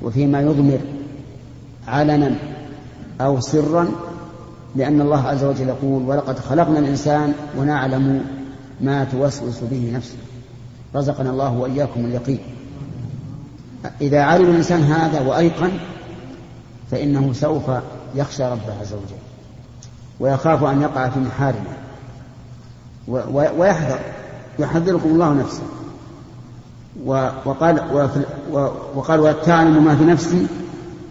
[0.03, 0.81] وفيما يضمر
[1.89, 2.35] علنا
[3.21, 3.89] أو سرا
[4.77, 8.25] لأن الله عز وجل يقول ولقد خلقنا الإنسان ونعلم
[8.81, 10.17] ما توسوس به نفسه
[10.95, 12.39] رزقنا الله وإياكم اليقين.
[14.01, 15.71] إذا علم الإنسان هذا وأيقن
[16.91, 17.71] فإنه سوف
[18.15, 19.24] يخشى ربه عز وجل.
[20.21, 21.75] ويخاف أن يقع في محارمه.
[23.59, 23.99] ويحذر.
[24.59, 25.63] يحذركم الله نفسه.
[27.45, 27.81] وقال
[28.95, 30.47] وقال وتعلم ما في نفسي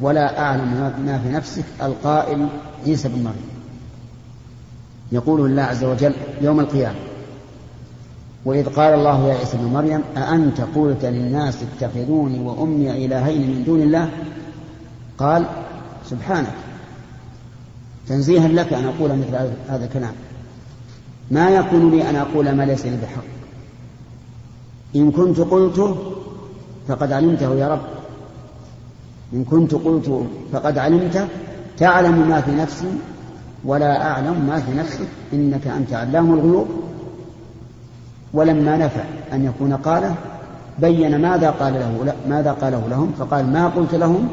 [0.02, 1.66] ولا أعلم ما في نفسك.
[1.82, 2.48] القائل
[2.86, 3.50] عيسى بن مريم.
[5.12, 7.00] يقول الله عز وجل يوم القيامة
[8.46, 13.82] وإذ قال الله يا عيسى بن مريم أأنت قلت للناس اتخذوني وأمي إلهين من دون
[13.82, 14.10] الله؟
[15.18, 15.46] قال
[16.10, 16.54] سبحانك.
[18.08, 19.36] تنزيها لك أن أقول مثل
[19.70, 20.14] هذا الكلام.
[21.32, 23.24] ما يكون لي أن أقول ما ليس لي بحق.
[24.96, 25.96] إن كنت قلته
[26.88, 27.82] فقد علمته يا رب.
[29.34, 31.28] إن كنت قلت فقد علمت
[31.78, 32.92] تعلم ما في نفسي
[33.66, 35.08] ولا أعلم ما في نفسك.
[35.34, 36.68] إنك أنت علام الغيوب.
[38.34, 40.16] ولما نفع أن يكون قاله
[40.80, 43.14] بين ماذا قال له ماذا قاله لهم.
[43.20, 44.30] فقال ما قلت لهم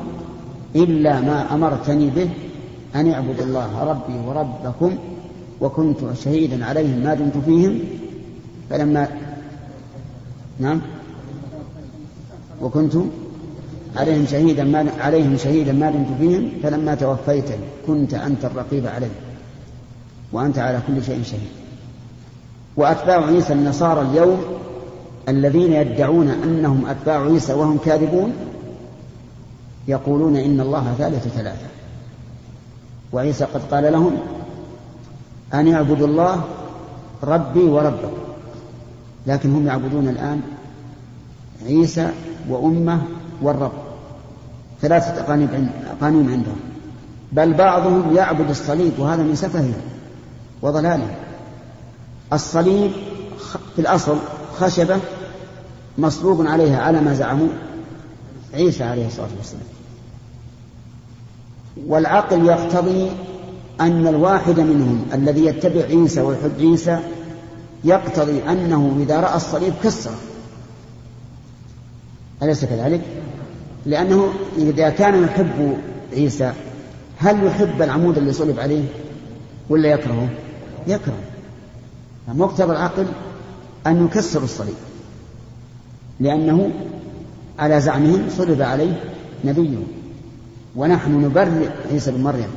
[0.77, 2.31] إلا ما أمرتني به
[2.95, 4.99] أن اعبدوا الله ربي وربكم
[5.61, 7.81] وكنت شهيدا عليهم ما دمت فيهم.
[8.71, 9.09] فلما
[10.59, 10.81] نعم.
[12.63, 12.97] وكنت
[13.97, 19.11] عليهم شهيدا ما عليهم شهيدا ما دمت فيهم فلما توفيتني كنت أنت الرقيب عليهم.
[20.33, 21.51] وأنت على كل شيء شهيد.
[22.77, 24.41] وأتباع عيسى النصارى اليوم
[25.29, 28.33] الذين يدعون أنهم أتباع عيسى وهم كاذبون
[29.89, 31.80] يقولون إن الله ثالث ثلاثة.
[33.13, 34.17] وعيسى قد قال لهم
[35.55, 36.45] أن يعبدوا الله
[37.23, 38.13] ربي وربكم.
[39.27, 40.41] لكن هم يعبدون الآن
[41.67, 42.11] عيسى
[42.49, 43.03] وأمه
[43.43, 43.73] والرب.
[44.83, 46.61] ثلاثة أقانيم عندهم.
[47.33, 49.73] بل بعضهم يعبد الصليب وهذا من سفهه
[50.63, 51.15] وضلاله.
[52.33, 52.91] الصليب
[53.75, 54.17] في الأصل
[54.59, 54.99] خشبة
[55.99, 57.49] مصلوب عليها على ما زعموا
[58.55, 59.80] عيسى عليه الصلاة والسلام.
[61.89, 63.11] والعقل يقتضي
[63.81, 66.99] أن الواحد منهم الذي يتبع عيسى ويحب عيسى
[67.85, 70.19] يقتضي أنه إذا رأى الصليب كسره
[72.43, 73.01] أليس كذلك؟
[73.87, 75.77] لأنه إذا كان يحب
[76.13, 76.53] عيسى
[77.19, 78.85] هل يحب العمود اللي صلب عليه
[79.69, 80.29] ولا يكرهه؟
[80.87, 81.19] يكره
[82.29, 83.07] مقتضى العقل
[83.87, 84.75] أن يكسر الصليب
[86.21, 86.71] لأنه
[87.59, 89.03] على زعمهم صلب عليه
[89.45, 89.79] نبيه
[90.77, 92.49] ونحن نبرئ عيسى بن مريم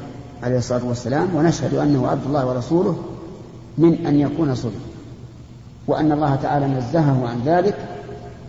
[0.43, 2.97] عليه الصلاة والسلام ونشهد أنه عبد الله ورسوله
[3.78, 4.82] من أن يكون صلب
[5.88, 7.76] وأن الله تعالى نزهه عن ذلك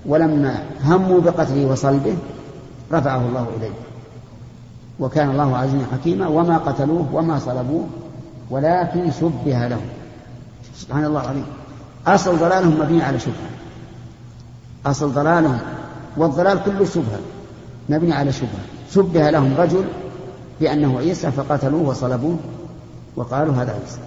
[0.06, 2.16] ولما هموا بقتله وصلبه
[2.92, 3.72] رفعه الله إليه.
[5.00, 7.86] وكان الله عزيزا حكيما وما قتلوه وما صلبوه
[8.50, 9.86] ولكن شبه لهم
[10.76, 11.46] سبحان الله العظيم.
[12.06, 13.50] أصل ضلالهم مبني على شبهة.
[14.86, 15.58] أصل ضلالهم
[16.16, 17.20] والضلال كله شبهة
[17.88, 18.73] مبني على شبهة.
[18.94, 19.84] شبه لهم رجل
[20.60, 22.36] بأنه عيسى فقتلوه وصلبوه
[23.16, 23.98] وقالوا هذا عيسى.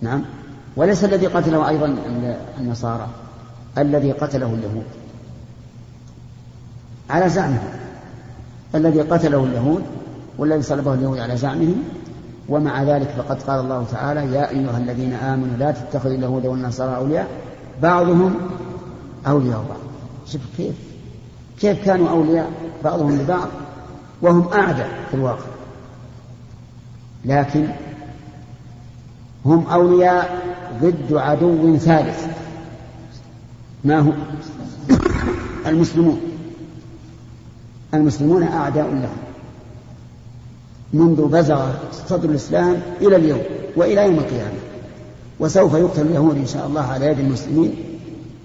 [0.00, 0.24] نعم.
[0.76, 1.96] وليس الذي قتله أيضا
[2.60, 3.06] النصارى
[3.78, 4.84] الذي قتله اليهود.
[7.10, 7.68] على زعمهم.
[8.74, 9.82] الذي قتله اليهود
[10.38, 11.82] والذي صلبه اليهود على زعمهم.
[12.48, 17.28] ومع ذلك فقد قال الله تعالى يا أيها الذين آمنوا لا تتخذوا اليهود والنصارى أولياء.
[17.82, 18.34] بعضهم
[19.26, 19.80] أولياء بعض.
[20.26, 20.91] شوف كيف
[21.62, 22.50] كيف كانوا أولياء
[22.84, 23.48] بعضهم لبعض
[24.22, 25.44] وهم أعداء في الواقع.
[27.24, 27.68] لكن
[29.46, 30.42] هم أولياء
[30.82, 32.26] ضد عدو ثالث.
[33.84, 34.12] ما هو
[35.66, 36.20] المسلمون.
[37.94, 39.16] المسلمون أعداء لهم.
[40.92, 41.72] منذ بزغ
[42.08, 43.42] صدر الإسلام إلى اليوم
[43.76, 44.58] وإلى يوم القيامة.
[45.40, 47.74] وسوف يقتل اليهود إن شاء الله على يد المسلمين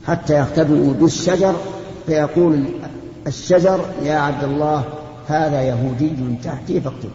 [0.07, 1.55] حتى يختبئوا بالشجر
[2.05, 2.63] فيقول
[3.27, 4.83] الشجر يا عبد الله
[5.27, 6.11] هذا يهودي
[6.43, 7.11] تحتي فاقتله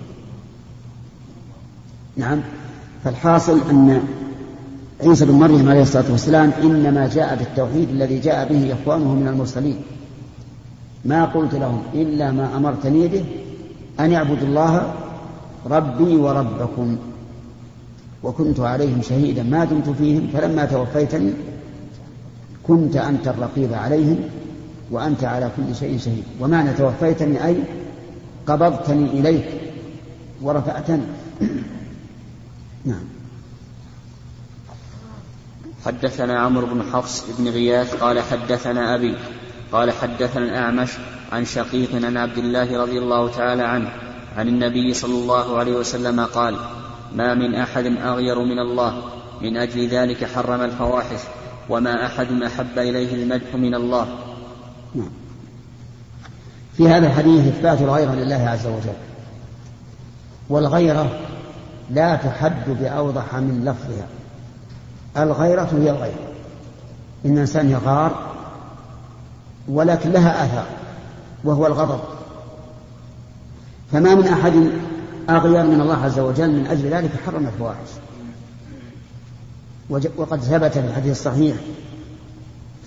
[2.16, 2.40] نعم.
[3.04, 4.02] فالحاصل أن
[5.00, 9.76] عيسى بن مريم عليه الصلاة والسلام إنما جاء بالتوحيد الذي جاء به إخوانه من المرسلين.
[11.04, 13.24] ما قلت لهم؟ إلا ما أمرتني به
[14.00, 14.94] أن يعبدوا الله
[15.70, 16.96] ربي وربكم.
[18.22, 19.42] وكنت عليهم شهيدا.
[19.42, 21.32] ما دمت فيهم فلما توفيتني
[22.66, 24.18] كنت أنت الرقيب عليهم.
[24.92, 26.24] وأنت على كل شيء شهيد.
[26.40, 27.56] ومعنى توفيتني أي
[28.46, 29.44] قبضتني إليك
[30.42, 31.06] ورفعتني.
[32.84, 33.04] نعم.
[35.86, 39.14] حدثنا عمرو بن حفص بن غياث قال حدثنا أبي
[39.72, 40.90] قال حدثنا الأعمش
[41.32, 43.92] عن شقيق عن عبد الله رضي الله تعالى عنه
[44.36, 46.56] عن النبي صلى الله عليه وسلم قال
[47.14, 49.02] ما من أحد أغير من الله
[49.40, 51.20] من أجل ذلك حرم الفواحش
[51.68, 54.06] وما أحد أحب إليه المدح من الله
[54.94, 55.10] نعم.
[56.76, 58.96] في هذا الحديث إثبات الغيرة لله عز وجل.
[60.48, 61.20] والغيرة
[61.90, 64.06] لا تحد بأوضح من لفظها.
[65.16, 66.32] الغيرة هي الغيرة
[67.24, 68.32] إن الإنسان يغار
[69.68, 70.66] ولكن لها آثار
[71.44, 72.00] وهو الغضب.
[73.92, 74.52] فما من أحد
[75.30, 77.88] أغير من الله عز وجل من أجل ذلك حرم الفواحش.
[80.16, 81.56] وقد ثبت في الحديث الصحيح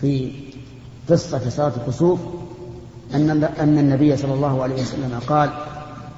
[0.02, 0.32] في
[1.10, 2.20] قصة صلاة الكسوف
[3.14, 5.50] أن أن النبي صلى الله عليه وسلم قال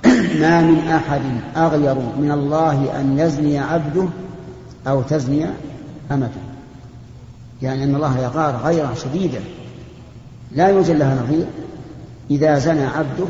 [0.41, 1.21] ما من أحد
[1.57, 4.07] أغير من الله أن يزني عبده
[4.87, 5.45] أو تزني
[6.11, 6.41] أمته.
[7.61, 9.41] يعني أن الله يغار غيرا شديدا.
[10.51, 11.45] لا يوجد لها نظير
[12.31, 13.25] إذا زنى عبده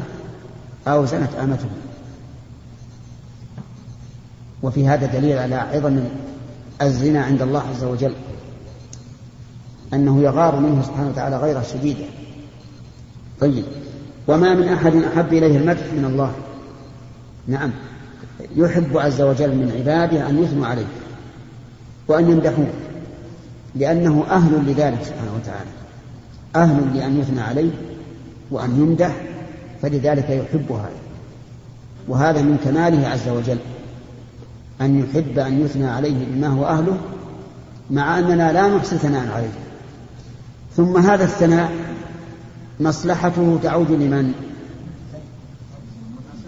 [0.87, 1.69] أو زنت أمته.
[4.63, 5.99] وفي هذا دليل على عظم
[6.81, 8.13] الزنا عند الله عز وجل.
[9.93, 12.05] أنه يغار منه سبحانه وتعالى غير شديدا.
[13.39, 13.63] طيب.
[14.27, 16.31] وما من أحد أحب إليه المدح من الله.
[17.47, 17.71] نعم.
[18.55, 20.87] يحب عز وجل من عباده أن يثنوا عليه
[22.07, 22.67] وأن يمدحوه
[23.75, 25.69] لأنه أهل لذلك سبحانه وتعالى.
[26.55, 27.71] أهل لأن يثنى عليه
[28.51, 29.15] وأن يمدح
[29.81, 31.07] فلذلك يحب هذا.
[32.07, 33.57] وهذا من كماله عز وجل
[34.81, 36.97] أن يحب أن يثنى عليه بما هو أهله
[37.91, 39.66] مع أننا لا نحصي ثناء عليه.
[40.77, 41.71] ثم هذا الثناء
[42.79, 44.33] مصلحته تعود لمن؟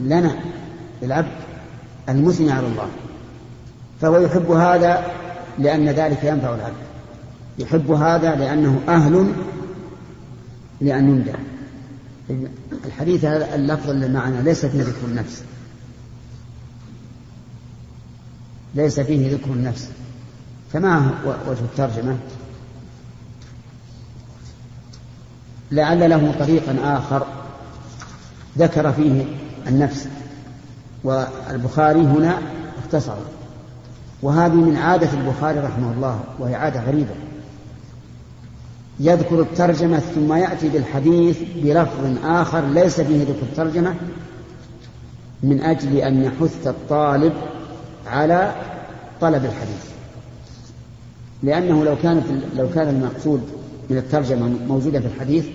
[0.01, 0.35] لنا
[1.01, 1.31] للعبد
[2.09, 2.87] المثني على الله.
[4.01, 5.05] فهو يحب هذا
[5.59, 6.75] لأن ذلك ينفع العبد.
[7.59, 9.33] يحب هذا لأنه أهل
[10.81, 11.35] لأن يمدح
[12.85, 15.43] الحديث هذا اللفظ اللي معنا ليس فيه ذكر النفس.
[18.75, 19.89] ليس فيه ذكر النفس.
[20.73, 22.17] فما وجه الترجمة؟
[25.71, 27.25] لعل له طريقا آخر
[28.57, 29.25] ذكر فيه
[29.67, 30.07] النفس.
[31.03, 32.37] والبخاري هنا
[32.77, 33.13] اختصر
[34.21, 37.15] وهذه من عادة البخاري رحمه الله وهي عادة غريبة.
[38.99, 43.95] يذكر الترجمة ثم يأتي بالحديث بلفظ آخر ليس فيه ذكر الترجمة
[45.43, 47.33] من أجل أن يحث الطالب
[48.07, 48.55] على
[49.21, 49.89] طلب الحديث.
[51.43, 53.58] لأنه لو كان لو كان المقصود
[53.89, 55.45] من الترجمة موجودة في الحديث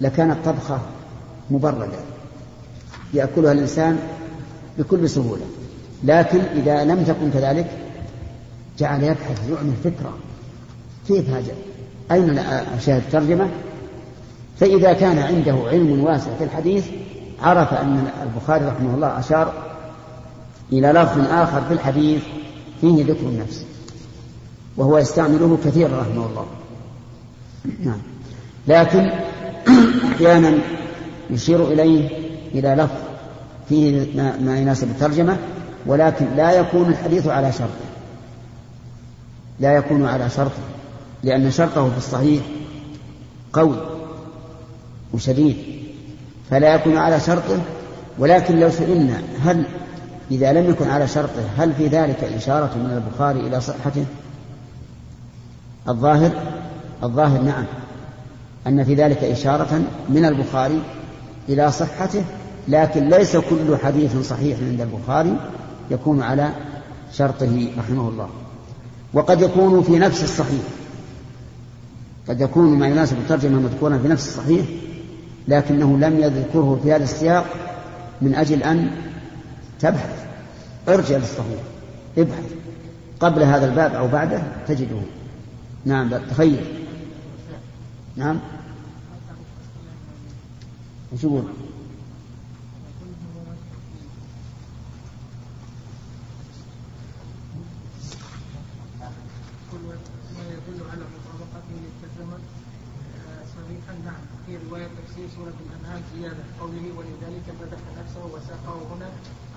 [0.00, 0.80] لكانت طبخة
[1.50, 1.98] مبردة
[3.14, 3.98] يأكلها الإنسان
[4.78, 5.44] بكل سهولة
[6.04, 7.70] لكن إذا لم تكن كذلك
[8.78, 10.14] جعل يبحث يعمل فكرة
[11.08, 11.54] كيف هذا؟
[12.10, 13.48] أين أشاهد الترجمة؟
[14.60, 16.86] فإذا كان عنده علم واسع في الحديث
[17.42, 19.52] عرف أن البخاري رحمه الله أشار
[20.72, 22.22] إلى لفظ آخر في الحديث
[22.80, 23.64] فيه ذكر النفس
[24.76, 26.46] وهو يستعمله كثيرا رحمه الله.
[27.84, 27.98] نعم.
[28.68, 29.10] لكن
[30.12, 30.58] أحيانا
[31.30, 32.08] يشير إليه
[32.54, 32.96] إلى لفظ
[33.68, 34.06] فيه
[34.40, 35.36] ما يناسب الترجمة
[35.86, 37.86] ولكن لا يكون الحديث على شرطه
[39.60, 40.62] لا يكون على شرطه
[41.22, 42.42] لأن شرطه في الصحيح
[43.52, 43.76] قوي
[45.12, 45.56] وشديد
[46.50, 47.60] فلا يكون على شرطه.
[48.18, 49.66] ولكن لو سئلنا هل
[50.30, 54.04] إذا لم يكن على شرطه هل في ذلك إشارة من البخاري إلى صحته؟
[55.88, 56.30] الظاهر
[57.02, 57.64] الظاهر نعم.
[58.66, 60.82] أن في ذلك إشارة من البخاري
[61.48, 62.24] إلى صحته
[62.68, 65.36] لكن ليس كل حديث صحيح عند البخاري
[65.90, 66.50] يكون على
[67.12, 68.28] شرطه رحمه الله.
[69.14, 70.62] وقد يكون في نفس الصحيح.
[72.28, 74.66] قد يكون ما يناسب الترجمة مذكورا في نفس الصحيح
[75.48, 77.46] لكنه لم يذكره في هذا السياق
[78.22, 78.90] من أجل أن
[79.80, 80.26] تبحث.
[80.88, 81.60] ارجع للصحيح.
[82.18, 82.44] ابحث.
[83.20, 85.00] قبل هذا الباب أو بعده تجده.
[85.84, 86.85] نعم تخيل.
[88.16, 88.40] نعم
[91.12, 91.44] وش يقول؟
[105.36, 109.10] سورة الأنعام زيادة قوله ولذلك فتح نفسه وساقه هنا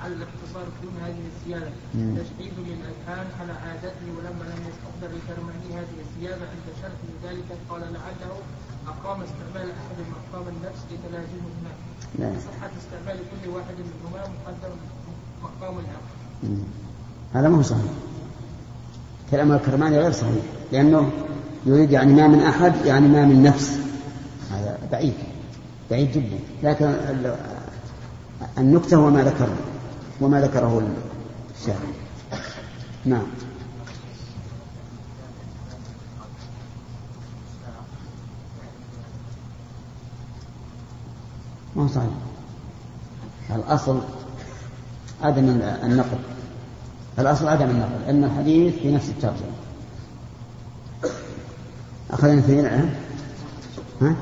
[0.03, 1.71] على الاختصار دون هذه الزيادة.
[1.93, 8.35] تشديد للأذهان على عادته ولما لم يستقدر الكرماني هذه الزيادة عند شرح ذلك قال لعله
[8.87, 11.71] أقام استعمال أحد مقام النفس لتلازمهما
[12.19, 12.31] نعم.
[12.31, 14.73] صحة استعمال كل واحد منهما مقدر
[15.43, 16.15] مقام الآخر
[17.33, 17.91] هذا ما هو صحيح.
[19.31, 21.11] كلام الكرماني غير صحيح لأنه
[21.65, 23.79] يريد يعني ما من أحد يعني ما من نفس.
[24.51, 25.13] هذا بعيد
[25.91, 26.39] بعيد جدا.
[26.63, 26.95] لكن
[28.57, 29.49] النكتة هو ما ذكر
[30.21, 30.87] وما ذكره
[31.59, 31.79] الشاعر.
[33.05, 33.23] نعم.
[41.75, 42.09] ما صحيح؟
[43.55, 44.01] الأصل
[45.21, 45.49] عدم
[45.83, 46.17] النقل
[47.19, 49.51] الأصل عدم النقل أن الحديث في نفس الترجمة.
[52.11, 52.59] أخذنا في
[54.01, 54.15] ها؟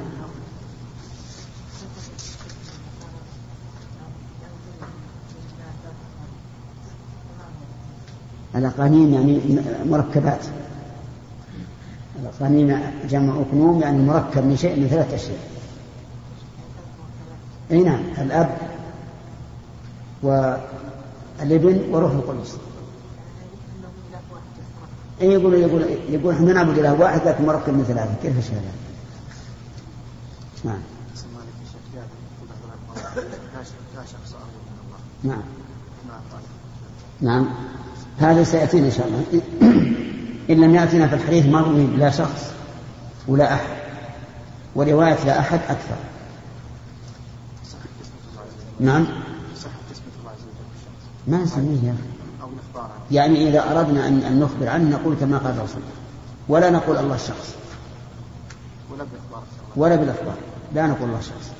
[8.57, 9.41] الأقانيم يعني
[9.85, 10.45] مركبات.
[12.21, 12.79] الأقانيم
[13.09, 15.39] جمع أقنوم يعني مركب من شيء من ثلاثة أشياء.
[17.71, 18.57] أي نعم الأب
[20.23, 22.57] والابن وروح القدس.
[25.21, 28.13] أي يقول يقول يقول إحنا نعبد إله واحد لكن مركب من ثلاثة.
[28.23, 28.61] كيف هذا؟
[30.63, 30.79] نعم.
[35.23, 35.41] نعم.
[37.21, 37.47] نعم.
[38.19, 39.41] هذا سيأتينا إن شاء الله.
[40.49, 42.51] إن لم يأتنا في الحديث ما روي لا شخص
[43.27, 43.77] ولا أحد
[44.75, 45.95] ورواية لا أحد أكثر.
[48.79, 49.07] نعم؟
[51.27, 52.17] ما نسميه يا أخي.
[53.11, 55.81] يعني إذا أردنا أن, نخبر عنه نقول كما قال الرسول
[56.49, 57.55] ولا نقول الله الشخص.
[59.75, 60.35] ولا بالإخبار.
[60.75, 61.51] لا نقول الله الشخص.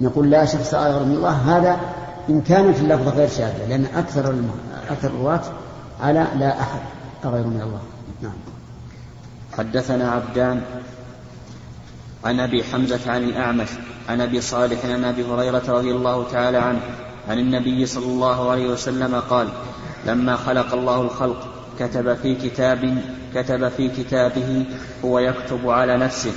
[0.00, 1.58] نقول لا شخص غير من الله.
[1.58, 1.80] هذا
[2.28, 4.34] إن كانت اللفظة غير شاذة لأن أكثر
[4.90, 5.42] أكثر الرواة
[6.00, 6.80] على لا أحد
[7.24, 7.80] غير من الله.
[8.22, 8.38] نعم.
[9.58, 10.62] حدثنا عبدان
[12.24, 13.68] عن أبي حمزة عن الأعمش
[14.08, 16.80] عن أبي صالح عن أبي هريرة رضي الله تعالى عنه
[17.28, 19.48] عن النبي صلى الله عليه وسلم قال
[20.06, 23.02] لما خلق الله الخلق كتب في كتاب
[23.34, 24.66] كتب في كتابه
[25.04, 26.32] هو يكتب على نفسه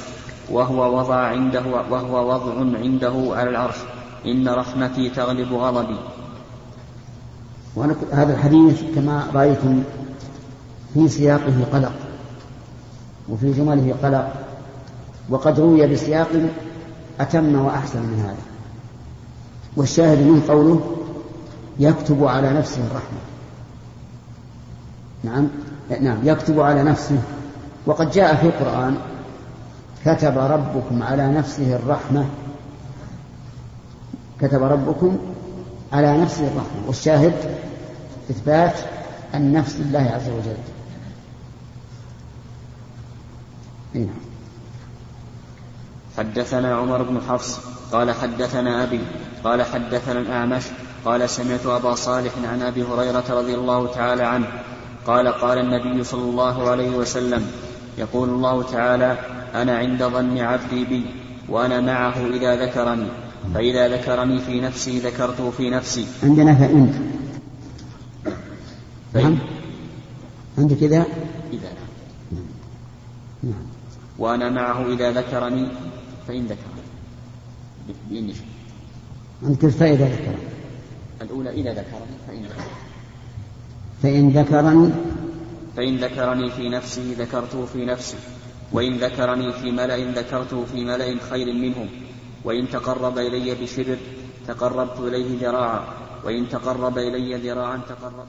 [0.50, 3.76] وهو وضع عنده وهو وضع عنده على العرش
[4.26, 5.98] إن رحمتي تغلب غضبي.
[8.12, 9.84] هذا الحديث كما رأيتم
[10.94, 11.94] في سياقه قلق
[13.30, 14.34] وفي جمله قلق
[15.30, 16.30] وقد روي بسياق
[17.20, 18.44] أتم وأحسن من هذا.
[19.78, 20.98] والشاهد من قوله
[21.80, 23.20] يكتب على نفسه الرحمة.
[25.24, 25.48] نعم
[26.02, 27.22] نعم يكتب على نفسه.
[27.86, 28.98] وقد جاء في القرآن
[30.06, 32.26] كتب ربكم على نفسه الرحمة.
[34.42, 35.18] كتب ربكم
[35.94, 37.34] على نفسه الرحمة والشاهد
[38.32, 38.76] إثبات
[39.36, 40.58] النفس لله عز وجل.
[43.94, 44.22] نعم
[46.18, 47.60] حدثنا عمر بن حفص
[47.92, 49.00] قال حدثنا أبي
[49.44, 50.64] قال حدثنا الأعمش
[51.06, 54.48] قال سمعت أبا صالح عن أبي هريرة رضي الله تعالى عنه
[55.08, 57.52] قال قال النبي صلى الله عليه وسلم
[57.98, 59.18] يقول الله تعالى
[59.56, 61.06] أنا عند ظن عبدي بي
[61.50, 63.08] وأنا معه إذا ذكرني.
[63.54, 66.06] فإذا ذكرني في نفسي ذكرته في نفسي.
[66.24, 66.56] عندنا
[69.14, 69.38] فإن نعم.
[70.58, 71.06] عندك إذا
[71.54, 71.70] إذا.
[73.44, 73.54] نعم.
[74.20, 75.68] وأنا معه إذا ذكرني
[76.28, 76.82] فإن ذكرني
[78.10, 78.34] بإن
[79.44, 80.52] عندك فإذا ذكرني
[81.22, 82.82] الأولى إذا ذكرني فإن ذكرني
[84.04, 84.92] فإن ذكرني.
[85.78, 88.18] فإن ذكرني في نفسه ذكرته في نفسي
[88.72, 91.88] وإن ذكرني في ملأ ذكرته في ملأ خير منهم.
[92.44, 93.98] وإن تقرب إلي بشبر
[94.48, 95.82] تقربت إليه ذراعا
[96.24, 98.28] وإن تقرب إلي ذراعا تقربت